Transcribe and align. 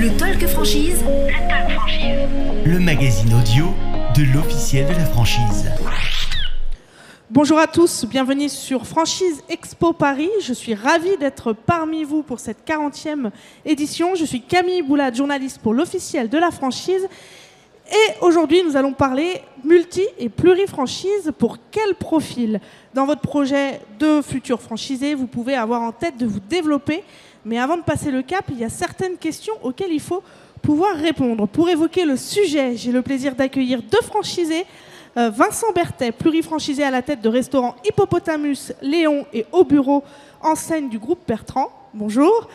Le 0.00 0.16
Talk 0.16 0.46
Franchise. 0.46 1.02
Le 1.02 1.48
Talk 1.48 1.70
Franchise. 1.72 2.28
Le 2.64 2.78
magazine 2.78 3.34
audio 3.34 3.66
de 4.16 4.32
l'officiel 4.32 4.86
de 4.86 4.92
la 4.92 5.04
franchise. 5.04 5.68
Bonjour 7.28 7.58
à 7.58 7.66
tous, 7.66 8.04
bienvenue 8.04 8.48
sur 8.48 8.86
Franchise 8.86 9.42
Expo 9.48 9.92
Paris. 9.92 10.30
Je 10.40 10.52
suis 10.52 10.74
ravie 10.74 11.16
d'être 11.16 11.52
parmi 11.52 12.04
vous 12.04 12.22
pour 12.22 12.38
cette 12.38 12.64
40e 12.64 13.32
édition. 13.64 14.14
Je 14.14 14.24
suis 14.24 14.40
Camille 14.40 14.82
Boulade, 14.82 15.16
journaliste 15.16 15.58
pour 15.58 15.74
l'officiel 15.74 16.28
de 16.28 16.38
la 16.38 16.52
franchise. 16.52 17.08
Et 17.90 18.24
aujourd'hui, 18.24 18.62
nous 18.62 18.76
allons 18.76 18.92
parler 18.92 19.40
multi 19.64 20.06
et 20.20 20.28
plurifranchise. 20.28 21.32
Pour 21.36 21.58
quel 21.72 21.96
profil? 21.96 22.60
Dans 22.94 23.04
votre 23.04 23.22
projet 23.22 23.80
de 23.98 24.22
futur 24.22 24.60
franchisé, 24.60 25.16
vous 25.16 25.26
pouvez 25.26 25.56
avoir 25.56 25.82
en 25.82 25.90
tête 25.90 26.16
de 26.18 26.26
vous 26.26 26.40
développer. 26.40 27.02
Mais 27.48 27.58
avant 27.58 27.78
de 27.78 27.82
passer 27.82 28.10
le 28.10 28.20
cap, 28.20 28.44
il 28.50 28.58
y 28.58 28.64
a 28.64 28.68
certaines 28.68 29.16
questions 29.16 29.54
auxquelles 29.62 29.90
il 29.90 30.00
faut 30.00 30.22
pouvoir 30.60 30.94
répondre. 30.96 31.48
Pour 31.48 31.70
évoquer 31.70 32.04
le 32.04 32.18
sujet, 32.18 32.76
j'ai 32.76 32.92
le 32.92 33.00
plaisir 33.00 33.34
d'accueillir 33.34 33.80
deux 33.80 34.02
franchisés 34.02 34.66
euh, 35.16 35.30
Vincent 35.30 35.72
Berthet, 35.74 36.12
plurifranchisé 36.12 36.84
à 36.84 36.90
la 36.90 37.00
tête 37.00 37.22
de 37.22 37.28
restaurants 37.30 37.74
Hippopotamus, 37.86 38.74
Léon 38.82 39.24
et 39.32 39.46
Au 39.50 39.64
Bureau, 39.64 40.04
enseigne 40.42 40.90
du 40.90 40.98
groupe 40.98 41.20
Bertrand. 41.26 41.72
Bonjour. 41.94 42.48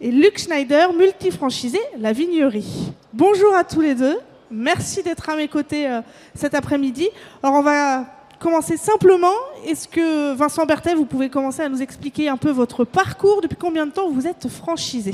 Et 0.00 0.12
Luc 0.12 0.38
Schneider, 0.38 0.92
multifranchisé 0.92 1.80
La 1.98 2.12
Vignerie. 2.12 2.92
Bonjour 3.12 3.56
à 3.56 3.64
tous 3.64 3.80
les 3.80 3.96
deux. 3.96 4.20
Merci 4.52 5.02
d'être 5.02 5.28
à 5.28 5.34
mes 5.34 5.48
côtés 5.48 5.88
euh, 5.88 6.00
cet 6.36 6.54
après-midi. 6.54 7.08
Alors 7.42 7.56
on 7.56 7.62
va 7.62 8.06
commencer 8.38 8.76
simplement. 8.76 9.34
Est-ce 9.66 9.88
que 9.88 10.34
Vincent 10.34 10.64
Berthet, 10.64 10.94
vous 10.94 11.04
pouvez 11.04 11.28
commencer 11.28 11.62
à 11.62 11.68
nous 11.68 11.82
expliquer 11.82 12.28
un 12.28 12.36
peu 12.36 12.50
votre 12.50 12.84
parcours? 12.84 13.40
Depuis 13.42 13.56
combien 13.56 13.86
de 13.86 13.92
temps 13.92 14.10
vous 14.10 14.26
êtes 14.26 14.48
franchisé? 14.48 15.12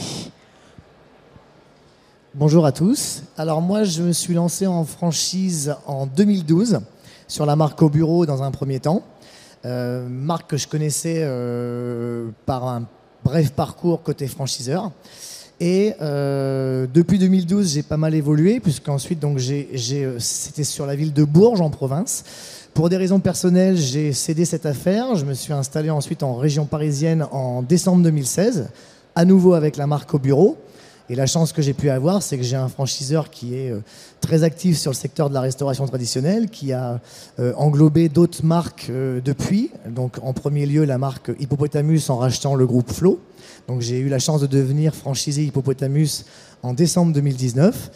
Bonjour 2.35 2.67
à 2.67 2.73
tous. 2.73 3.23
Alors 3.37 3.63
moi, 3.63 3.85
je 3.85 4.03
me 4.03 4.13
suis 4.13 4.35
lancé 4.35 4.67
en 4.67 4.85
franchise 4.85 5.75
en 5.87 6.07
2012 6.07 6.81
sur 7.29 7.47
la 7.47 7.57
marque 7.57 7.81
au 7.83 7.89
bureau 7.89 8.27
dans 8.27 8.43
un 8.43 8.51
premier 8.51 8.81
temps. 8.81 9.03
Euh, 9.65 10.07
marque 10.09 10.51
que 10.51 10.57
je 10.57 10.69
connaissais 10.69 11.21
euh, 11.21 12.29
par 12.45 12.67
un 12.69 12.85
bref 13.25 13.53
parcours 13.53 14.03
côté 14.03 14.27
franchiseur. 14.27 14.91
Et 15.61 15.95
euh, 16.03 16.87
depuis 16.93 17.19
2012, 17.19 17.75
j'ai 17.75 17.83
pas 17.83 17.97
mal 17.97 18.15
évolué, 18.15 18.59
puisqu'ensuite, 18.61 19.21
donc, 19.21 19.39
j'ai, 19.39 19.71
j'ai, 19.73 20.17
c'était 20.19 20.65
sur 20.65 20.85
la 20.85 20.97
ville 20.97 21.13
de 21.13 21.25
Bourges, 21.25 21.61
en 21.61 21.71
province. 21.71 22.25
Pour 22.75 22.89
des 22.89 22.97
raisons 22.97 23.21
personnelles, 23.21 23.77
j'ai 23.77 24.13
cédé 24.13 24.45
cette 24.45 24.67
affaire. 24.67 25.15
Je 25.15 25.25
me 25.25 25.33
suis 25.33 25.53
installé 25.53 25.91
ensuite 25.91 26.25
en 26.25 26.35
région 26.35 26.67
parisienne 26.67 27.25
en 27.31 27.63
décembre 27.63 28.03
2016, 28.03 28.69
à 29.15 29.25
nouveau 29.25 29.55
avec 29.55 29.77
la 29.77 29.87
marque 29.87 30.13
au 30.13 30.19
bureau. 30.19 30.59
Et 31.09 31.15
la 31.15 31.27
chance 31.27 31.53
que 31.53 31.63
j'ai 31.63 31.73
pu 31.73 31.89
avoir, 31.89 32.21
c'est 32.21 32.37
que 32.37 32.43
j'ai 32.43 32.57
un 32.57 32.67
franchiseur 32.67 33.31
qui 33.31 33.55
est 33.55 33.71
euh, 33.71 33.81
très 34.21 34.43
actif 34.43 34.77
sur 34.77 34.91
le 34.91 34.97
secteur 34.97 35.29
de 35.29 35.35
la 35.35 35.41
restauration 35.41 35.87
traditionnelle, 35.87 36.51
qui 36.51 36.73
a 36.73 37.01
euh, 37.39 37.53
englobé 37.57 38.09
d'autres 38.09 38.45
marques 38.45 38.89
euh, 38.91 39.21
depuis. 39.25 39.71
Donc 39.89 40.17
en 40.23 40.33
premier 40.33 40.67
lieu 40.67 40.85
la 40.85 40.99
marque 40.99 41.31
Hippopotamus 41.39 42.11
en 42.11 42.17
rachetant 42.17 42.57
le 42.57 42.67
groupe 42.67 42.91
Flo. 42.91 43.21
Donc 43.69 43.83
j'ai 43.83 44.01
eu 44.01 44.09
la 44.09 44.19
chance 44.19 44.41
de 44.41 44.49
devenir 44.49 44.97
franchisé 44.97 45.45
Hippopotamus 45.45 46.25
en 46.65 46.73
décembre 46.73 47.13
2019. 47.13 47.91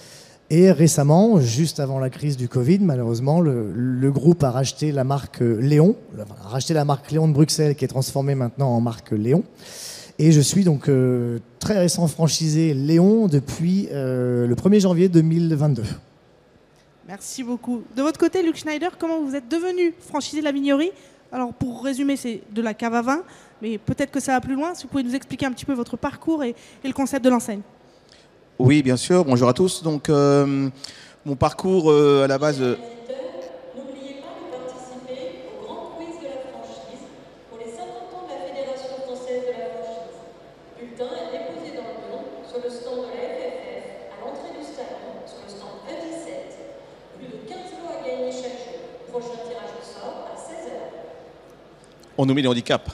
Et 0.51 0.73
récemment, 0.73 1.41
juste 1.41 1.79
avant 1.79 1.99
la 1.99 2.09
crise 2.09 2.39
du 2.39 2.49
Covid, 2.49 2.79
malheureusement, 2.79 3.43
le, 3.43 4.11
groupe 4.11 4.43
a 4.43 4.51
racheté 4.51 4.93
la 4.93 5.05
marque 5.05 5.41
Léon, 5.41 5.95
a 6.19 6.49
racheté 6.49 6.73
la 6.73 6.87
marque 6.87 7.11
Léon 7.11 7.29
de 7.29 7.35
Bruxelles, 7.35 7.75
qui 7.75 7.85
est 7.85 7.89
transformée 7.89 8.35
maintenant 8.35 8.71
en 8.71 8.81
marque 8.81 9.11
Léon. 9.11 9.45
Et 10.19 10.33
je 10.33 10.41
suis 10.41 10.65
donc 10.65 10.89
euh, 10.89 11.39
très 11.59 11.79
récent 11.79 12.07
franchisé 12.09 12.73
Léon 12.73 13.29
depuis 13.29 13.89
euh, 13.93 14.47
le 14.47 14.55
1er 14.55 14.81
janvier 14.81 15.09
2022. 15.11 15.83
Merci 17.07 17.43
beaucoup. 17.43 17.83
De 17.95 18.03
votre 18.03 18.19
côté, 18.19 18.43
Luc 18.43 18.57
Schneider, 18.57 18.97
comment 18.99 19.23
vous 19.23 19.35
êtes 19.35 19.49
devenu 19.49 19.95
franchisé 20.01 20.41
de 20.41 20.45
la 20.45 20.53
vignerie 20.53 20.93
Alors, 21.31 21.53
pour 21.53 21.85
résumer, 21.85 22.17
c'est 22.17 22.41
de 22.53 22.63
la 22.63 22.73
cave 22.73 22.95
à 22.95 23.03
vin, 23.03 23.23
mais 23.61 23.77
peut-être 23.77 24.11
que 24.11 24.21
ça 24.21 24.33
va 24.33 24.41
plus 24.41 24.55
loin. 24.55 24.75
Si 24.75 24.85
vous 24.85 24.89
pouvez 24.89 25.03
nous 25.03 25.15
expliquer 25.15 25.45
un 25.45 25.53
petit 25.53 25.67
peu 25.67 25.75
votre 25.75 25.99
parcours 25.99 26.43
et, 26.43 26.55
et 26.83 26.89
le 26.89 26.95
concept 26.95 27.23
de 27.23 27.31
l'enseigne. 27.31 27.61
Oui, 28.59 28.83
bien 28.83 28.97
sûr. 28.97 29.25
Bonjour 29.25 29.49
à 29.49 29.53
tous. 29.55 29.85
Donc, 29.85 30.09
euh, 30.09 30.69
mon 31.25 31.37
parcours 31.37 31.93
euh, 31.93 32.25
à 32.25 32.27
la 32.27 32.39
base. 32.39 32.59
N'oubliez 32.59 34.19
pas 34.19 34.35
de 34.35 34.51
participer 34.51 35.47
au 35.47 35.63
grand 35.63 35.95
quiz 35.95 36.19
de 36.19 36.27
la 36.27 36.43
franchise 36.51 37.07
pour 37.49 37.59
les 37.63 37.71
50 37.71 37.87
ans 37.87 38.27
de 38.27 38.35
la 38.35 38.43
Fédération 38.51 38.99
française 39.07 39.47
de 39.47 39.55
la 39.55 39.71
franchise. 39.79 40.19
Bulletin 40.75 41.07
est 41.07 41.31
déposé 41.39 41.71
dans 41.79 41.87
le 41.87 42.03
don 42.11 42.23
sur 42.51 42.59
le 42.59 42.67
stand 42.67 42.99
de 43.07 43.15
la 43.15 43.31
FFF, 43.31 44.11
à 44.11 44.27
l'entrée 44.27 44.51
du 44.59 44.67
salon, 44.67 45.23
sur 45.23 45.39
le 45.39 45.51
stand 45.55 45.79
E17. 45.87 46.59
Plus 47.15 47.31
de 47.31 47.39
15 47.47 47.79
lots 47.79 47.95
à 47.95 48.03
gagner 48.03 48.35
chaque 48.35 48.59
jour. 48.59 48.83
Prochain 49.07 49.39
tirage 49.47 49.71
au 49.71 49.87
sort 49.87 50.27
à 50.27 50.35
16h. 50.35 50.83
on 52.19 52.27
nous 52.27 52.35
met 52.35 52.43
les 52.43 52.49
handicaps. 52.51 52.91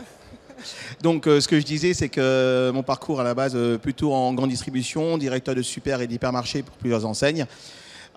Donc, 1.04 1.26
euh, 1.26 1.38
ce 1.38 1.48
que 1.48 1.60
je 1.60 1.66
disais, 1.66 1.92
c'est 1.92 2.08
que 2.08 2.70
mon 2.72 2.82
parcours 2.82 3.20
à 3.20 3.24
la 3.24 3.34
base, 3.34 3.52
euh, 3.54 3.76
plutôt 3.76 4.14
en 4.14 4.32
grande 4.32 4.48
distribution, 4.48 5.18
directeur 5.18 5.54
de 5.54 5.60
super 5.60 6.00
et 6.00 6.06
d'hypermarché 6.06 6.62
pour 6.62 6.74
plusieurs 6.76 7.04
enseignes. 7.04 7.44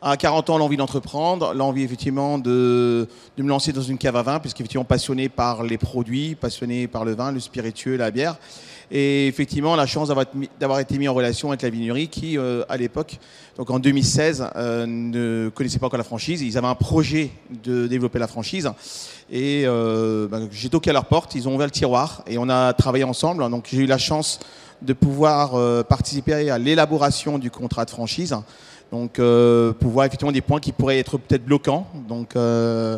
À 0.02 0.16
40 0.16 0.52
ans, 0.52 0.58
l'envie 0.58 0.78
d'entreprendre, 0.78 1.54
l'envie 1.54 1.84
effectivement 1.84 2.38
de, 2.38 3.10
de 3.36 3.44
me 3.44 3.50
lancer 3.50 3.74
dans 3.74 3.82
une 3.82 3.98
cave 3.98 4.16
à 4.16 4.22
vin, 4.22 4.40
puisqu'effectivement 4.40 4.86
passionné 4.86 5.28
par 5.28 5.64
les 5.64 5.78
produits, 5.78 6.36
passionné 6.36 6.88
par 6.88 7.04
le 7.04 7.14
vin, 7.14 7.34
le 7.34 7.42
spiritueux, 7.42 7.98
la 7.98 8.10
bière. 8.10 8.38
Et 8.90 9.28
effectivement, 9.28 9.76
la 9.76 9.86
chance 9.86 10.08
d'avoir 10.60 10.80
été 10.80 10.98
mis- 10.98 11.08
en 11.10 11.14
relation 11.14 11.50
avec 11.50 11.62
la 11.62 11.70
vignerie 11.70 12.08
qui, 12.08 12.38
euh, 12.38 12.64
à 12.70 12.78
l'époque, 12.78 13.20
donc 13.58 13.70
en 13.70 13.80
2016, 13.80 14.48
euh, 14.56 14.86
ne 14.86 15.50
connaissait 15.50 15.80
pas 15.80 15.88
encore 15.88 15.98
la 15.98 16.06
franchise. 16.06 16.42
Ils 16.42 16.58
avaient 16.58 16.68
un 16.68 16.76
projet 16.76 17.32
de 17.64 17.88
développer 17.88 18.18
la 18.18 18.28
franchise. 18.28 18.72
Et 19.30 19.64
euh, 19.66 20.28
bah, 20.30 20.40
j'ai 20.52 20.70
toqué 20.70 20.90
à 20.92 20.94
leur 20.94 21.06
porte, 21.06 21.36
ils 21.36 21.50
ont 21.50 21.56
ouvert 21.56 21.68
le 21.68 21.72
tiroir 21.72 22.24
et 22.28 22.38
on 22.38 22.48
a 22.48 22.72
travaillé 22.74 23.04
ensemble. 23.04 23.50
Donc 23.50 23.68
j'ai 23.70 23.84
eu 23.84 23.88
la 23.88 23.98
chance 23.98 24.40
de 24.82 24.94
pouvoir 24.94 25.84
participer 25.86 26.50
à 26.50 26.58
l'élaboration 26.58 27.40
du 27.40 27.50
contrat 27.52 27.84
de 27.84 27.90
franchise. 27.90 28.36
Donc 28.92 29.20
euh, 29.20 29.74
pour 29.74 29.92
voir 29.92 30.06
effectivement 30.06 30.32
des 30.32 30.42
points 30.42 30.60
qui 30.60 30.72
pourraient 30.72 31.00
être 31.00 31.18
peut-être 31.18 31.46
bloquants. 31.46 31.88
Donc 32.08 32.36
euh, 32.36 32.98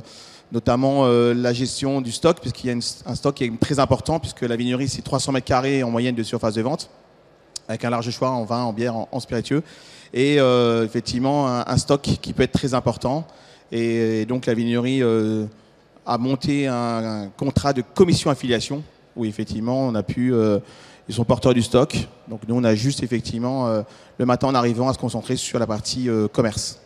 notamment 0.52 1.06
euh, 1.06 1.34
la 1.34 1.54
gestion 1.54 2.02
du 2.02 2.12
stock, 2.12 2.40
puisqu'il 2.40 2.68
y 2.68 2.72
a 2.72 2.76
un 3.06 3.16
stock 3.16 3.36
qui 3.36 3.44
est 3.46 3.60
très 3.60 3.80
important, 3.80 4.20
puisque 4.20 4.42
la 4.42 4.56
vignerie 4.56 4.88
c'est 4.88 5.02
300 5.02 5.32
mètres 5.32 5.48
carrés 5.48 5.84
en 5.84 5.90
moyenne 5.90 6.16
de 6.16 6.24
surface 6.24 6.56
de 6.56 6.62
vente, 6.62 6.90
avec 7.68 7.84
un 7.86 7.90
large 7.90 8.10
choix 8.12 8.30
en 8.30 8.46
vin, 8.46 8.64
en 8.64 8.74
bière, 8.74 8.96
en, 8.96 9.20
spiritueux, 9.20 9.64
et 10.14 10.38
effectivement 10.84 11.48
un, 11.48 11.78
stock 11.78 12.02
qui 12.02 12.34
peut 12.34 12.44
être 12.44 12.52
très 12.52 12.74
important. 12.74 13.28
Et, 13.72 14.26
donc 14.26 14.48
la 14.48 14.56
vignerie 14.56 15.04
a 16.04 16.18
monté 16.18 16.66
un, 16.66 17.30
contrat 17.38 17.74
de 17.74 17.84
commission 17.84 18.32
affiliation, 18.32 18.82
où 19.16 19.26
effectivement 19.26 19.88
on 19.88 19.94
a 19.94 20.02
pu, 20.02 20.34
ils 21.10 21.16
sont 21.16 21.26
porteurs 21.26 21.56
du 21.56 21.64
stock, 21.64 22.08
donc 22.28 22.42
nous 22.48 22.56
on 22.56 22.64
a 22.64 22.76
juste 22.76 23.02
effectivement 23.02 23.68
euh, 23.68 23.82
le 24.20 24.26
matin 24.28 24.48
en 24.48 24.54
arrivant 24.54 24.88
à 24.90 24.94
se 24.94 25.00
concentrer 25.00 25.36
sur 25.36 25.58
la 25.58 25.66
partie 25.66 26.08
euh, 26.08 26.28
commerce. 26.28 26.80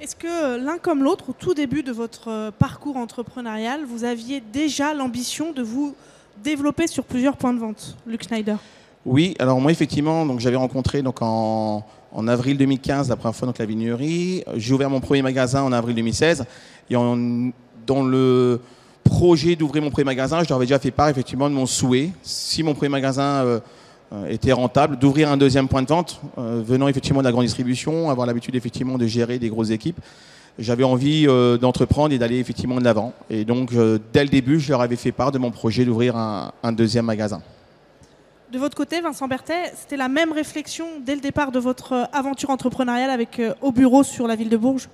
Est-ce 0.00 0.16
que 0.16 0.26
euh, 0.26 0.56
l'un 0.56 0.78
comme 0.78 1.04
l'autre, 1.04 1.26
au 1.28 1.32
tout 1.34 1.52
début 1.52 1.82
de 1.82 1.92
votre 1.92 2.50
parcours 2.58 2.96
entrepreneurial, 2.96 3.84
vous 3.84 4.04
aviez 4.04 4.40
déjà 4.40 4.94
l'ambition 4.94 5.52
de 5.52 5.62
vous 5.62 5.94
développer 6.42 6.86
sur 6.86 7.04
plusieurs 7.04 7.36
points 7.36 7.52
de 7.52 7.58
vente, 7.58 7.98
Luc 8.06 8.24
Schneider? 8.24 8.56
Oui, 9.04 9.34
alors 9.38 9.60
moi 9.60 9.70
effectivement, 9.70 10.24
donc 10.24 10.40
j'avais 10.40 10.56
rencontré 10.56 11.02
donc 11.02 11.20
en, 11.20 11.84
en 12.12 12.28
avril 12.28 12.56
2015 12.56 13.10
la 13.10 13.16
première 13.16 13.36
fois 13.36 13.46
donc 13.46 13.58
la 13.58 13.66
vignerie. 13.66 14.42
J'ai 14.56 14.72
ouvert 14.72 14.88
mon 14.88 15.00
premier 15.00 15.20
magasin 15.20 15.62
en 15.62 15.72
avril 15.72 15.94
2016 15.96 16.46
et 16.88 16.94
dans 16.94 18.04
le 18.04 18.60
projet 19.04 19.56
d'ouvrir 19.56 19.82
mon 19.82 19.90
premier 19.90 20.04
magasin, 20.04 20.42
je 20.42 20.48
leur 20.48 20.56
avais 20.56 20.66
déjà 20.66 20.78
fait 20.78 20.90
part 20.90 21.08
effectivement 21.08 21.48
de 21.48 21.54
mon 21.54 21.66
souhait, 21.66 22.10
si 22.22 22.62
mon 22.62 22.74
premier 22.74 22.88
magasin 22.90 23.22
euh, 23.22 23.60
euh, 24.12 24.26
était 24.26 24.52
rentable, 24.52 24.98
d'ouvrir 24.98 25.30
un 25.30 25.36
deuxième 25.36 25.68
point 25.68 25.82
de 25.82 25.88
vente, 25.88 26.20
euh, 26.38 26.62
venant 26.64 26.88
effectivement 26.88 27.20
de 27.20 27.24
la 27.24 27.32
grande 27.32 27.44
distribution, 27.44 28.10
avoir 28.10 28.26
l'habitude 28.26 28.54
effectivement 28.54 28.98
de 28.98 29.06
gérer 29.06 29.38
des 29.38 29.48
grosses 29.48 29.70
équipes. 29.70 29.98
J'avais 30.58 30.84
envie 30.84 31.26
euh, 31.26 31.56
d'entreprendre 31.56 32.12
et 32.12 32.18
d'aller 32.18 32.38
effectivement 32.38 32.78
de 32.78 32.84
l'avant. 32.84 33.14
Et 33.30 33.44
donc, 33.44 33.72
euh, 33.72 33.98
dès 34.12 34.22
le 34.22 34.28
début, 34.28 34.60
je 34.60 34.70
leur 34.70 34.82
avais 34.82 34.96
fait 34.96 35.12
part 35.12 35.32
de 35.32 35.38
mon 35.38 35.50
projet 35.50 35.84
d'ouvrir 35.86 36.14
un- 36.16 36.52
un 36.62 36.72
deuxième 36.72 37.06
magasin. 37.06 37.40
De 38.52 38.58
votre 38.58 38.76
côté, 38.76 39.00
Vincent 39.00 39.26
Berthet, 39.28 39.72
c'était 39.74 39.96
la 39.96 40.08
même 40.08 40.30
réflexion 40.30 40.84
dès 41.06 41.14
le 41.14 41.22
départ 41.22 41.52
de 41.52 41.58
votre 41.58 42.06
aventure 42.12 42.50
entrepreneuriale 42.50 43.08
avec 43.08 43.40
euh, 43.40 43.54
Au 43.62 43.72
Bureau 43.72 44.02
sur 44.02 44.26
la 44.26 44.36
ville 44.36 44.50
de 44.50 44.58
Bourges? 44.58 44.90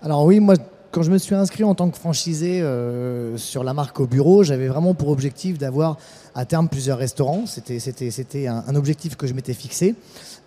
Alors 0.00 0.24
oui, 0.24 0.38
moi, 0.38 0.54
quand 0.92 1.02
je 1.02 1.10
me 1.10 1.16
suis 1.16 1.34
inscrit 1.34 1.64
en 1.64 1.74
tant 1.74 1.88
que 1.90 1.96
franchisé 1.96 2.60
euh, 2.60 3.38
sur 3.38 3.64
la 3.64 3.72
marque 3.72 3.98
au 3.98 4.06
bureau, 4.06 4.44
j'avais 4.44 4.68
vraiment 4.68 4.92
pour 4.92 5.08
objectif 5.08 5.56
d'avoir 5.56 5.96
à 6.34 6.44
terme 6.44 6.68
plusieurs 6.68 6.98
restaurants. 6.98 7.44
C'était, 7.46 8.46
un, 8.46 8.74
objectif 8.76 9.16
que 9.16 9.26
je 9.26 9.32
m'étais 9.32 9.54
fixé. 9.54 9.94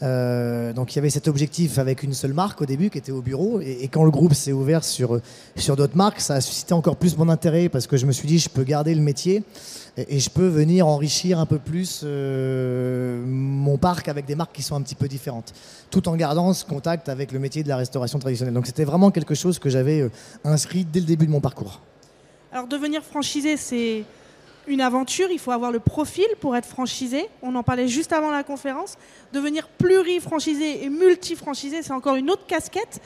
Euh, 0.03 0.71
donc 0.71 0.93
il 0.93 0.97
y 0.97 0.99
avait 0.99 1.09
cet 1.09 1.27
objectif 1.27 1.79
avec 1.79 2.03
une 2.03 2.13
seule 2.13 2.33
marque 2.33 2.61
au 2.61 2.65
début 2.65 2.91
qui 2.91 2.99
était 2.99 3.11
au 3.11 3.21
bureau. 3.21 3.59
Et, 3.59 3.79
et 3.81 3.87
quand 3.87 4.03
le 4.03 4.11
groupe 4.11 4.35
s'est 4.35 4.51
ouvert 4.51 4.83
sur, 4.83 5.19
sur 5.55 5.75
d'autres 5.75 5.97
marques, 5.97 6.21
ça 6.21 6.35
a 6.35 6.41
suscité 6.41 6.75
encore 6.75 6.97
plus 6.97 7.17
mon 7.17 7.29
intérêt 7.29 7.67
parce 7.67 7.87
que 7.87 7.97
je 7.97 8.05
me 8.05 8.11
suis 8.11 8.27
dit 8.27 8.37
je 8.37 8.49
peux 8.49 8.63
garder 8.63 8.93
le 8.93 9.01
métier 9.01 9.43
et, 9.97 10.19
je 10.19 10.29
peux 10.29 10.47
venir 10.47 10.87
enrichir 10.87 11.39
un 11.39 11.45
peu 11.45 11.59
plus 11.59 12.01
euh, 12.03 13.23
mon 13.25 13.77
parc 13.77 14.07
avec 14.07 14.25
des 14.25 14.35
marques 14.35 14.53
qui 14.53 14.63
sont 14.63 14.75
un 14.75 14.81
petit 14.81 14.95
peu 14.95 15.07
différentes, 15.07 15.53
tout 15.89 16.07
en 16.09 16.15
gardant 16.15 16.53
ce 16.53 16.65
contact 16.65 17.09
avec 17.09 17.31
le 17.31 17.39
métier 17.39 17.63
de 17.63 17.69
la 17.69 17.77
restauration 17.77 18.19
traditionnelle. 18.19 18.53
Donc 18.53 18.65
c'était 18.65 18.83
vraiment 18.83 19.11
quelque 19.11 19.35
chose 19.35 19.59
que 19.59 19.69
j'avais 19.69 20.01
euh, 20.01 20.09
inscrit 20.43 20.85
dès 20.85 20.99
le 20.99 21.05
début 21.05 21.25
de 21.25 21.31
mon 21.31 21.41
parcours. 21.41 21.81
Alors 22.51 22.67
devenir 22.67 23.03
franchisé, 23.03 23.57
c'est 23.57 24.03
une 24.67 24.81
aventure, 24.81 25.29
il 25.31 25.39
faut 25.39 25.51
avoir 25.51 25.71
le 25.71 25.79
profil 25.79 26.27
pour 26.39 26.55
être 26.55 26.65
franchisé. 26.65 27.27
On 27.41 27.55
en 27.55 27.63
parlait 27.63 27.87
juste 27.87 28.13
avant 28.13 28.31
la 28.31 28.43
conférence. 28.43 28.97
Devenir 29.33 29.67
pluri-franchisé 29.67 30.83
et 30.83 30.89
multi-franchisé, 30.89 31.83
c'est 31.83 31.93
encore 31.93 32.15
une 32.15 32.29
autre 32.29 32.45
casquette. 32.47 33.01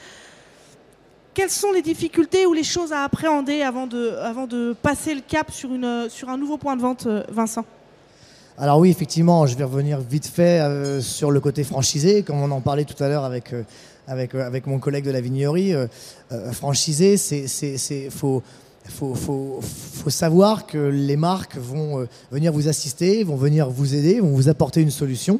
Quelles 1.32 1.50
sont 1.50 1.70
les 1.70 1.82
difficultés 1.82 2.44
ou 2.44 2.52
les 2.52 2.64
choses 2.64 2.92
à 2.92 3.04
appréhender 3.04 3.62
avant 3.62 3.86
de, 3.86 4.74
passer 4.82 5.14
le 5.14 5.20
cap 5.20 5.52
sur, 5.52 5.70
un 5.70 6.36
nouveau 6.36 6.58
point 6.58 6.76
de 6.76 6.82
vente, 6.82 7.06
euh, 7.06 7.22
Vincent? 7.30 7.64
Alors 8.58 8.80
oui, 8.80 8.90
effectivement, 8.90 9.46
je 9.46 9.56
vais 9.56 9.62
revenir 9.62 10.00
vite 10.00 10.26
fait 10.26 10.60
euh, 10.60 11.00
sur 11.00 11.30
le 11.30 11.38
côté 11.38 11.62
franchisé, 11.62 12.24
comme 12.24 12.42
on 12.42 12.50
en 12.50 12.60
parlait 12.60 12.84
tout 12.84 13.00
à 13.02 13.08
l'heure 13.08 13.24
avec, 13.24 13.54
euh, 13.54 14.60
mon 14.66 14.80
collègue 14.80 15.04
de 15.04 15.12
la 15.12 15.20
vignerie. 15.20 15.72
franchisé, 16.52 17.16
c'est 17.16 18.10
faut, 18.10 18.42
savoir 20.08 20.66
que 20.66 20.78
les 20.78 21.16
marques 21.16 21.56
vont 21.56 22.08
venir 22.32 22.52
vous 22.52 22.66
assister, 22.66 23.22
vont 23.22 23.36
venir 23.36 23.70
vous 23.70 23.94
aider, 23.94 24.18
vont 24.18 24.34
vous 24.34 24.48
apporter 24.48 24.80
une 24.82 24.90
solution. 24.90 25.38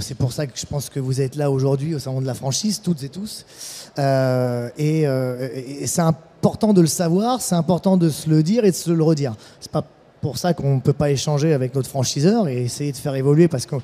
C'est 0.00 0.16
pour 0.16 0.32
ça 0.32 0.46
que 0.46 0.58
je 0.58 0.64
pense 0.64 0.88
que 0.88 0.98
vous 1.00 1.20
êtes 1.20 1.36
là 1.36 1.50
aujourd'hui 1.50 1.94
au 1.94 1.98
salon 1.98 2.20
de 2.22 2.26
la 2.26 2.34
franchise, 2.34 2.80
toutes 2.82 3.02
et 3.02 3.08
tous. 3.10 3.44
Euh, 3.98 4.70
et 4.78 5.06
euh, 5.06 5.48
et- 5.54 5.86
c'est 5.86 6.00
important 6.00 6.72
de 6.72 6.80
le 6.80 6.86
savoir, 6.86 7.42
c'est 7.42 7.54
important 7.54 7.96
de 7.98 8.08
se 8.08 8.28
le 8.30 8.42
dire 8.42 8.64
et 8.64 8.70
de 8.70 8.76
se 8.76 8.90
le 8.90 9.02
redire. 9.02 9.34
C'est 9.60 9.70
pas 9.70 9.84
pour 10.22 10.38
ça 10.38 10.54
qu'on 10.54 10.76
ne 10.76 10.80
peut 10.80 10.94
pas 10.94 11.10
échanger 11.10 11.52
avec 11.52 11.74
notre 11.74 11.88
franchiseur 11.90 12.48
et 12.48 12.62
essayer 12.62 12.90
de 12.92 12.96
faire 12.96 13.14
évoluer 13.16 13.48
parce 13.48 13.66
que 13.66 13.76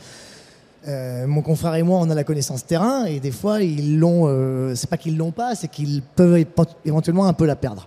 euh, 0.87 1.27
mon 1.27 1.43
confrère 1.43 1.75
et 1.75 1.83
moi, 1.83 1.99
on 2.01 2.09
a 2.09 2.15
la 2.15 2.25
connaissance 2.25 2.65
terrain 2.65 3.05
et 3.05 3.21
des 3.21 3.33
fois, 3.33 3.63
ils 3.63 3.99
l'ont. 3.99 4.75
c'est 4.75 4.89
pas 4.89 4.97
qu'ils 4.97 5.17
l'ont 5.19 5.33
pas, 5.33 5.55
c'est 5.57 5.69
qu'ils 5.69 6.01
peuvent 6.01 6.43
éventuellement 6.87 7.27
un 7.27 7.35
peu 7.35 7.45
la 7.45 7.57
perdre. 7.57 7.87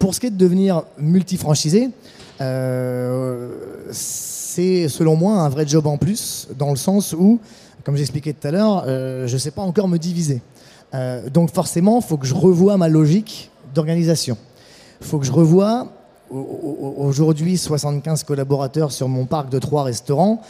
Pour 0.00 0.14
ce 0.16 0.20
qui 0.20 0.26
est 0.26 0.30
de 0.30 0.36
devenir 0.36 0.82
multifranchisé, 0.98 1.84
euh, 1.84 1.90
c'est 3.90 4.88
selon 4.88 5.16
moi 5.16 5.34
un 5.40 5.48
vrai 5.48 5.66
job 5.66 5.86
en 5.86 5.96
plus, 5.96 6.48
dans 6.58 6.70
le 6.70 6.76
sens 6.76 7.12
où, 7.12 7.38
comme 7.84 7.96
j'expliquais 7.96 8.32
tout 8.32 8.46
à 8.48 8.50
l'heure, 8.50 8.84
euh, 8.86 9.26
je 9.26 9.34
ne 9.34 9.38
sais 9.38 9.50
pas 9.50 9.62
encore 9.62 9.88
me 9.88 9.98
diviser. 9.98 10.40
Euh, 10.94 11.28
donc 11.28 11.52
forcément, 11.52 11.98
il 12.00 12.04
faut 12.06 12.16
que 12.16 12.26
je 12.26 12.34
revoie 12.34 12.76
ma 12.76 12.88
logique 12.88 13.50
d'organisation. 13.74 14.36
Il 15.00 15.06
faut 15.06 15.18
que 15.18 15.26
je 15.26 15.32
revoie 15.32 15.88
au- 16.30 16.36
au- 16.38 16.94
aujourd'hui 17.04 17.56
75 17.58 18.22
collaborateurs 18.24 18.92
sur 18.92 19.08
mon 19.08 19.26
parc 19.26 19.50
de 19.50 19.58
trois 19.58 19.82
restaurants. 19.82 20.40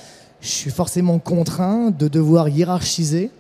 Je 0.41 0.49
suis 0.49 0.71
forcément 0.71 1.19
contraint 1.19 1.91
de 1.91 2.09
devoir 2.09 2.49
hiérarchiser 2.49 3.31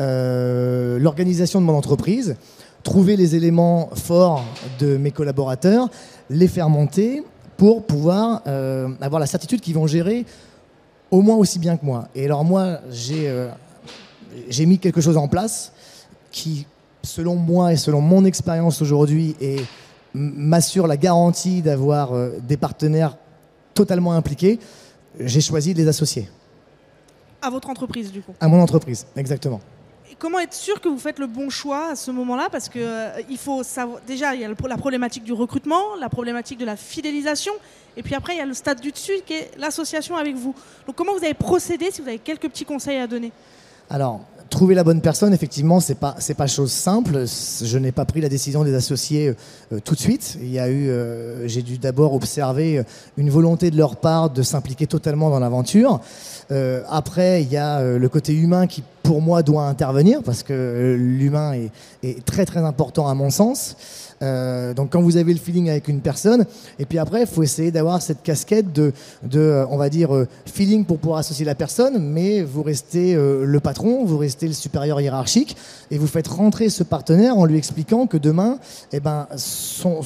euh, 0.00 0.98
l'organisation 0.98 1.60
de 1.60 1.66
mon 1.66 1.74
entreprise, 1.74 2.36
trouver 2.82 3.16
les 3.16 3.34
éléments 3.34 3.90
forts 3.94 4.42
de 4.78 4.96
mes 4.96 5.10
collaborateurs, 5.10 5.88
les 6.30 6.48
faire 6.48 6.68
monter 6.68 7.22
pour 7.56 7.84
pouvoir 7.86 8.42
euh, 8.46 8.88
avoir 9.00 9.20
la 9.20 9.26
certitude 9.26 9.60
qu'ils 9.60 9.74
vont 9.74 9.86
gérer 9.86 10.26
au 11.10 11.22
moins 11.22 11.36
aussi 11.36 11.58
bien 11.58 11.76
que 11.76 11.84
moi. 11.84 12.08
Et 12.14 12.24
alors 12.26 12.44
moi, 12.44 12.80
j'ai 12.90 13.28
euh, 13.28 13.48
j'ai 14.48 14.66
mis 14.66 14.78
quelque 14.78 15.00
chose 15.00 15.16
en 15.16 15.28
place 15.28 15.72
qui, 16.30 16.66
selon 17.02 17.36
moi 17.36 17.72
et 17.72 17.76
selon 17.76 18.00
mon 18.00 18.24
expérience 18.24 18.82
aujourd'hui, 18.82 19.36
m- 19.40 19.66
m'assure 20.14 20.86
la 20.86 20.96
garantie 20.96 21.62
d'avoir 21.62 22.12
euh, 22.12 22.30
des 22.42 22.56
partenaires 22.56 23.16
totalement 23.72 24.12
impliqués. 24.12 24.58
J'ai 25.18 25.40
choisi 25.40 25.72
de 25.72 25.78
les 25.78 25.88
associer 25.88 26.28
À 27.40 27.48
votre 27.48 27.70
entreprise, 27.70 28.12
du 28.12 28.20
coup. 28.20 28.32
à 28.40 28.48
mon 28.48 28.60
entreprise, 28.60 29.06
exactement. 29.16 29.60
Comment 30.18 30.38
être 30.38 30.54
sûr 30.54 30.80
que 30.80 30.88
vous 30.88 30.98
faites 30.98 31.18
le 31.18 31.26
bon 31.26 31.50
choix 31.50 31.90
à 31.90 31.96
ce 31.96 32.10
moment-là? 32.10 32.48
Parce 32.50 32.70
que 32.70 32.78
euh, 32.78 33.20
il 33.28 33.36
faut 33.36 33.62
savoir. 33.62 34.00
Déjà, 34.06 34.34
il 34.34 34.40
y 34.40 34.44
a 34.44 34.48
la 34.48 34.76
problématique 34.78 35.24
du 35.24 35.32
recrutement, 35.32 35.94
la 36.00 36.08
problématique 36.08 36.58
de 36.58 36.64
la 36.64 36.76
fidélisation, 36.76 37.52
et 37.96 38.02
puis 38.02 38.14
après, 38.14 38.34
il 38.34 38.38
y 38.38 38.42
a 38.42 38.46
le 38.46 38.54
stade 38.54 38.80
du 38.80 38.92
dessus 38.92 39.20
qui 39.26 39.34
est 39.34 39.50
l'association 39.58 40.16
avec 40.16 40.34
vous. 40.34 40.54
Donc, 40.86 40.96
comment 40.96 41.12
vous 41.12 41.24
avez 41.24 41.34
procédé 41.34 41.90
Si 41.90 42.00
vous 42.00 42.08
avez 42.08 42.18
quelques 42.18 42.48
petits 42.48 42.64
conseils 42.64 42.98
à 42.98 43.06
donner? 43.06 43.32
Alors, 43.88 44.20
trouver 44.50 44.74
la 44.74 44.84
bonne 44.84 45.00
personne, 45.00 45.32
effectivement, 45.32 45.80
c'est 45.80 45.94
pas 45.94 46.16
pas 46.36 46.46
chose 46.46 46.72
simple. 46.72 47.24
Je 47.62 47.78
n'ai 47.78 47.92
pas 47.92 48.04
pris 48.04 48.20
la 48.20 48.28
décision 48.28 48.64
des 48.64 48.74
associés 48.74 49.34
euh, 49.72 49.80
tout 49.84 49.94
de 49.94 50.00
suite. 50.00 50.36
Il 50.40 50.50
y 50.50 50.58
a 50.58 50.68
eu, 50.68 50.88
euh, 50.88 51.46
j'ai 51.48 51.62
dû 51.62 51.78
d'abord 51.78 52.14
observer 52.14 52.78
euh, 52.78 52.82
une 53.16 53.30
volonté 53.30 53.70
de 53.70 53.76
leur 53.76 53.96
part 53.96 54.30
de 54.30 54.42
s'impliquer 54.42 54.86
totalement 54.86 55.30
dans 55.30 55.40
l'aventure. 55.40 56.00
Euh, 56.50 56.82
après, 56.88 57.42
il 57.42 57.52
y 57.52 57.56
a 57.56 57.78
euh, 57.78 57.98
le 57.98 58.08
côté 58.08 58.34
humain 58.34 58.66
qui, 58.66 58.82
pour 59.06 59.22
moi, 59.22 59.44
doit 59.44 59.68
intervenir 59.68 60.20
parce 60.24 60.42
que 60.42 60.96
l'humain 60.98 61.52
est, 62.02 62.24
très 62.24 62.44
très 62.44 62.60
important 62.60 63.06
à 63.06 63.14
mon 63.14 63.30
sens. 63.30 63.76
Euh, 64.22 64.74
donc 64.74 64.90
quand 64.90 65.02
vous 65.02 65.16
avez 65.16 65.32
le 65.32 65.38
feeling 65.38 65.70
avec 65.70 65.86
une 65.86 66.00
personne, 66.00 66.44
et 66.80 66.86
puis 66.86 66.98
après, 66.98 67.20
il 67.20 67.26
faut 67.26 67.44
essayer 67.44 67.70
d'avoir 67.70 68.02
cette 68.02 68.22
casquette 68.24 68.72
de, 68.72 68.92
euh, 69.34 69.64
on 69.70 69.76
va 69.76 69.90
dire, 69.90 70.12
euh, 70.12 70.26
feeling 70.46 70.84
pour 70.84 70.98
pouvoir 70.98 71.20
associer 71.20 71.44
la 71.44 71.54
personne, 71.54 72.02
mais 72.02 72.42
vous 72.42 72.64
restez 72.64 73.14
le 73.14 73.60
patron, 73.60 74.04
vous 74.04 74.18
restez 74.18 74.48
le 74.48 74.54
supérieur 74.54 75.00
hiérarchique, 75.00 75.56
et 75.92 75.98
vous 75.98 76.08
faites 76.08 76.26
rentrer 76.26 76.68
ce 76.68 76.82
partenaire 76.82 77.38
en 77.38 77.44
lui 77.44 77.58
expliquant 77.58 78.06
que 78.06 78.16
demain, 78.16 78.58
eh 78.92 78.98
ben, 78.98 79.28
son, 79.36 80.00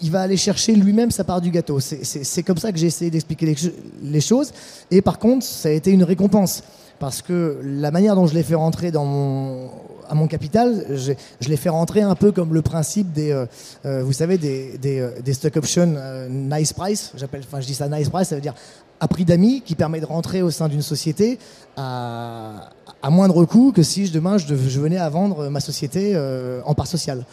il 0.00 0.10
va 0.10 0.22
aller 0.22 0.38
chercher 0.38 0.74
lui-même 0.74 1.10
sa 1.10 1.24
part 1.24 1.42
du 1.42 1.50
gâteau. 1.50 1.80
C'est- 1.80 2.42
comme 2.42 2.58
ça 2.58 2.72
que 2.72 2.78
j'ai 2.78 2.86
essayé 2.86 3.10
d'expliquer 3.10 3.54
les 4.02 4.20
choses, 4.20 4.52
et 4.90 5.02
par 5.02 5.18
contre, 5.18 5.44
ça 5.44 5.68
a 5.68 5.72
été 5.72 5.90
une 5.90 6.04
récompense. 6.04 6.62
Parce 7.02 7.20
que 7.20 7.58
la 7.64 7.90
manière 7.90 8.14
dont 8.14 8.28
je 8.28 8.34
l'ai 8.34 8.44
fait 8.44 8.54
rentrer 8.54 8.92
dans 8.92 9.04
mon, 9.04 9.70
à 10.08 10.14
mon 10.14 10.28
capital, 10.28 10.86
je 10.88 11.48
l'ai 11.48 11.56
fait 11.56 11.68
rentrer 11.68 12.00
un 12.00 12.14
peu 12.14 12.30
comme 12.30 12.54
le 12.54 12.62
principe 12.62 13.12
des, 13.12 13.32
euh, 13.32 13.44
euh, 13.84 14.04
vous 14.04 14.12
savez, 14.12 14.38
des, 14.38 14.78
des, 14.78 15.00
euh, 15.00 15.10
des 15.20 15.34
stock 15.34 15.56
options 15.56 15.96
nice 16.30 16.72
price. 16.72 17.10
J'appelle, 17.16 17.42
enfin, 17.44 17.60
je 17.60 17.66
dis 17.66 17.74
ça 17.74 17.88
nice 17.88 18.08
price, 18.08 18.28
ça 18.28 18.36
veut 18.36 18.40
dire 18.40 18.54
à 19.00 19.08
prix 19.08 19.24
d'amis, 19.24 19.62
qui 19.62 19.74
permet 19.74 19.98
de 19.98 20.06
rentrer 20.06 20.42
au 20.42 20.52
sein 20.52 20.68
d'une 20.68 20.80
société 20.80 21.40
à, 21.76 22.70
à 23.02 23.10
moindre 23.10 23.44
coût 23.46 23.72
que 23.72 23.82
si 23.82 24.08
demain 24.08 24.38
je, 24.38 24.46
je 24.46 24.80
venais 24.80 24.98
à 24.98 25.08
vendre 25.08 25.48
ma 25.48 25.58
société 25.58 26.16
en 26.64 26.74
part 26.74 26.86
sociale. 26.86 27.24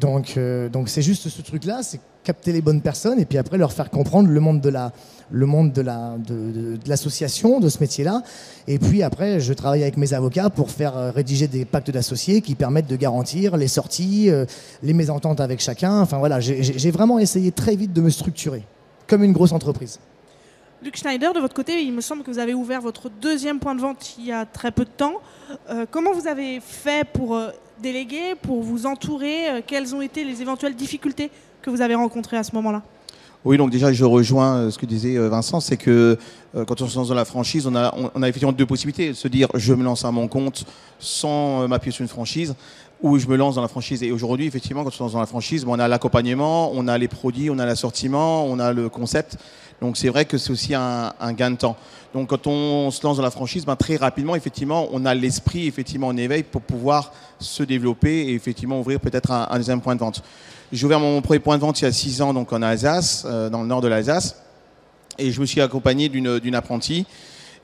Donc, 0.00 0.34
euh, 0.36 0.68
donc 0.68 0.88
c'est 0.88 1.02
juste 1.02 1.28
ce 1.28 1.42
truc-là, 1.42 1.80
c'est 1.82 2.00
capter 2.24 2.52
les 2.52 2.62
bonnes 2.62 2.80
personnes 2.80 3.18
et 3.18 3.24
puis 3.24 3.38
après 3.38 3.58
leur 3.58 3.72
faire 3.72 3.90
comprendre 3.90 4.28
le 4.28 4.40
monde 4.40 4.60
de 4.60 4.68
la, 4.68 4.92
le 5.30 5.46
monde 5.46 5.72
de 5.72 5.82
la, 5.82 6.16
de, 6.18 6.78
l'association, 6.86 7.58
de 7.58 7.68
ce 7.68 7.80
métier-là. 7.80 8.22
Et 8.68 8.78
puis 8.78 9.02
après, 9.02 9.40
je 9.40 9.52
travaille 9.52 9.82
avec 9.82 9.96
mes 9.96 10.14
avocats 10.14 10.50
pour 10.50 10.70
faire 10.70 10.96
euh, 10.96 11.10
rédiger 11.10 11.48
des 11.48 11.64
pactes 11.64 11.90
d'associés 11.90 12.40
qui 12.40 12.54
permettent 12.54 12.86
de 12.86 12.96
garantir 12.96 13.56
les 13.56 13.68
sorties, 13.68 14.30
euh, 14.30 14.44
les 14.82 14.92
mésententes 14.92 15.40
avec 15.40 15.60
chacun. 15.60 16.00
Enfin 16.00 16.18
voilà, 16.18 16.40
j'ai 16.40 16.90
vraiment 16.90 17.18
essayé 17.18 17.50
très 17.50 17.76
vite 17.76 17.92
de 17.92 18.00
me 18.00 18.10
structurer 18.10 18.62
comme 19.06 19.24
une 19.24 19.32
grosse 19.32 19.52
entreprise. 19.52 19.98
Luc 20.82 20.96
Schneider, 20.96 21.32
de 21.32 21.38
votre 21.38 21.54
côté, 21.54 21.80
il 21.80 21.92
me 21.92 22.00
semble 22.00 22.24
que 22.24 22.30
vous 22.32 22.40
avez 22.40 22.54
ouvert 22.54 22.80
votre 22.80 23.08
deuxième 23.08 23.60
point 23.60 23.76
de 23.76 23.80
vente 23.80 24.16
il 24.18 24.26
y 24.26 24.32
a 24.32 24.44
très 24.44 24.72
peu 24.72 24.84
de 24.84 24.90
temps. 24.90 25.14
Euh, 25.70 25.86
comment 25.88 26.12
vous 26.12 26.26
avez 26.26 26.58
fait 26.58 27.06
pour 27.06 27.36
euh, 27.36 27.50
déléguer, 27.80 28.34
pour 28.42 28.62
vous 28.62 28.84
entourer? 28.84 29.48
Euh, 29.48 29.60
Quelles 29.64 29.94
ont 29.94 30.02
été 30.02 30.24
les 30.24 30.42
éventuelles 30.42 30.74
difficultés 30.74 31.30
que 31.62 31.70
vous 31.70 31.82
avez 31.82 31.94
rencontrées 31.94 32.36
à 32.36 32.42
ce 32.42 32.52
moment-là? 32.56 32.82
Oui, 33.44 33.58
donc 33.58 33.70
déjà, 33.70 33.92
je 33.92 34.04
rejoins 34.04 34.72
ce 34.72 34.78
que 34.78 34.86
disait 34.86 35.16
Vincent, 35.28 35.60
c'est 35.60 35.76
que 35.76 36.16
quand 36.54 36.80
on 36.80 36.86
se 36.86 36.96
lance 36.96 37.08
dans 37.08 37.14
la 37.14 37.24
franchise, 37.24 37.66
on 37.66 37.74
a, 37.74 37.92
effectivement 38.28 38.52
deux 38.52 38.66
possibilités. 38.66 39.14
Se 39.14 39.26
dire, 39.26 39.48
je 39.54 39.74
me 39.74 39.82
lance 39.82 40.04
à 40.04 40.12
mon 40.12 40.28
compte 40.28 40.64
sans 41.00 41.66
m'appuyer 41.66 41.92
sur 41.92 42.02
une 42.02 42.08
franchise, 42.08 42.54
ou 43.02 43.18
je 43.18 43.26
me 43.26 43.36
lance 43.36 43.56
dans 43.56 43.62
la 43.62 43.66
franchise. 43.66 44.04
Et 44.04 44.12
aujourd'hui, 44.12 44.46
effectivement, 44.46 44.84
quand 44.84 44.90
on 44.90 44.92
se 44.92 45.02
lance 45.02 45.12
dans 45.14 45.18
la 45.18 45.26
franchise, 45.26 45.64
bon, 45.64 45.74
on 45.74 45.80
a 45.80 45.88
l'accompagnement, 45.88 46.70
on 46.72 46.86
a 46.86 46.96
les 46.98 47.08
produits, 47.08 47.50
on 47.50 47.58
a 47.58 47.66
l'assortiment, 47.66 48.46
on 48.46 48.60
a 48.60 48.72
le 48.72 48.88
concept. 48.88 49.38
Donc 49.82 49.96
c'est 49.96 50.10
vrai 50.10 50.26
que 50.26 50.38
c'est 50.38 50.52
aussi 50.52 50.76
un, 50.76 51.12
gain 51.32 51.50
de 51.50 51.56
temps. 51.56 51.76
Donc 52.14 52.28
quand 52.28 52.46
on 52.46 52.92
se 52.92 53.02
lance 53.02 53.16
dans 53.16 53.22
la 53.24 53.32
franchise, 53.32 53.66
ben, 53.66 53.74
très 53.74 53.96
rapidement, 53.96 54.36
effectivement, 54.36 54.88
on 54.92 55.04
a 55.04 55.12
l'esprit 55.12 55.66
effectivement 55.66 56.06
en 56.06 56.16
éveil 56.16 56.44
pour 56.44 56.62
pouvoir 56.62 57.12
se 57.40 57.64
développer 57.64 58.28
et 58.28 58.34
effectivement 58.34 58.78
ouvrir 58.78 59.00
peut-être 59.00 59.32
un, 59.32 59.56
deuxième 59.56 59.80
point 59.80 59.96
de 59.96 60.00
vente. 60.00 60.22
J'ai 60.70 60.86
ouvert 60.86 61.00
mon 61.00 61.20
premier 61.20 61.40
point 61.40 61.56
de 61.56 61.62
vente 61.62 61.80
il 61.80 61.84
y 61.84 61.88
a 61.88 61.92
six 61.92 62.22
ans, 62.22 62.32
donc 62.32 62.52
en 62.52 62.62
Alsace, 62.62 63.24
euh, 63.26 63.50
dans 63.50 63.62
le 63.62 63.66
nord 63.66 63.80
de 63.80 63.88
l'Alsace, 63.88 64.36
et 65.18 65.32
je 65.32 65.40
me 65.40 65.46
suis 65.46 65.60
accompagné 65.60 66.08
d'une 66.08 66.54
apprentie. 66.54 67.04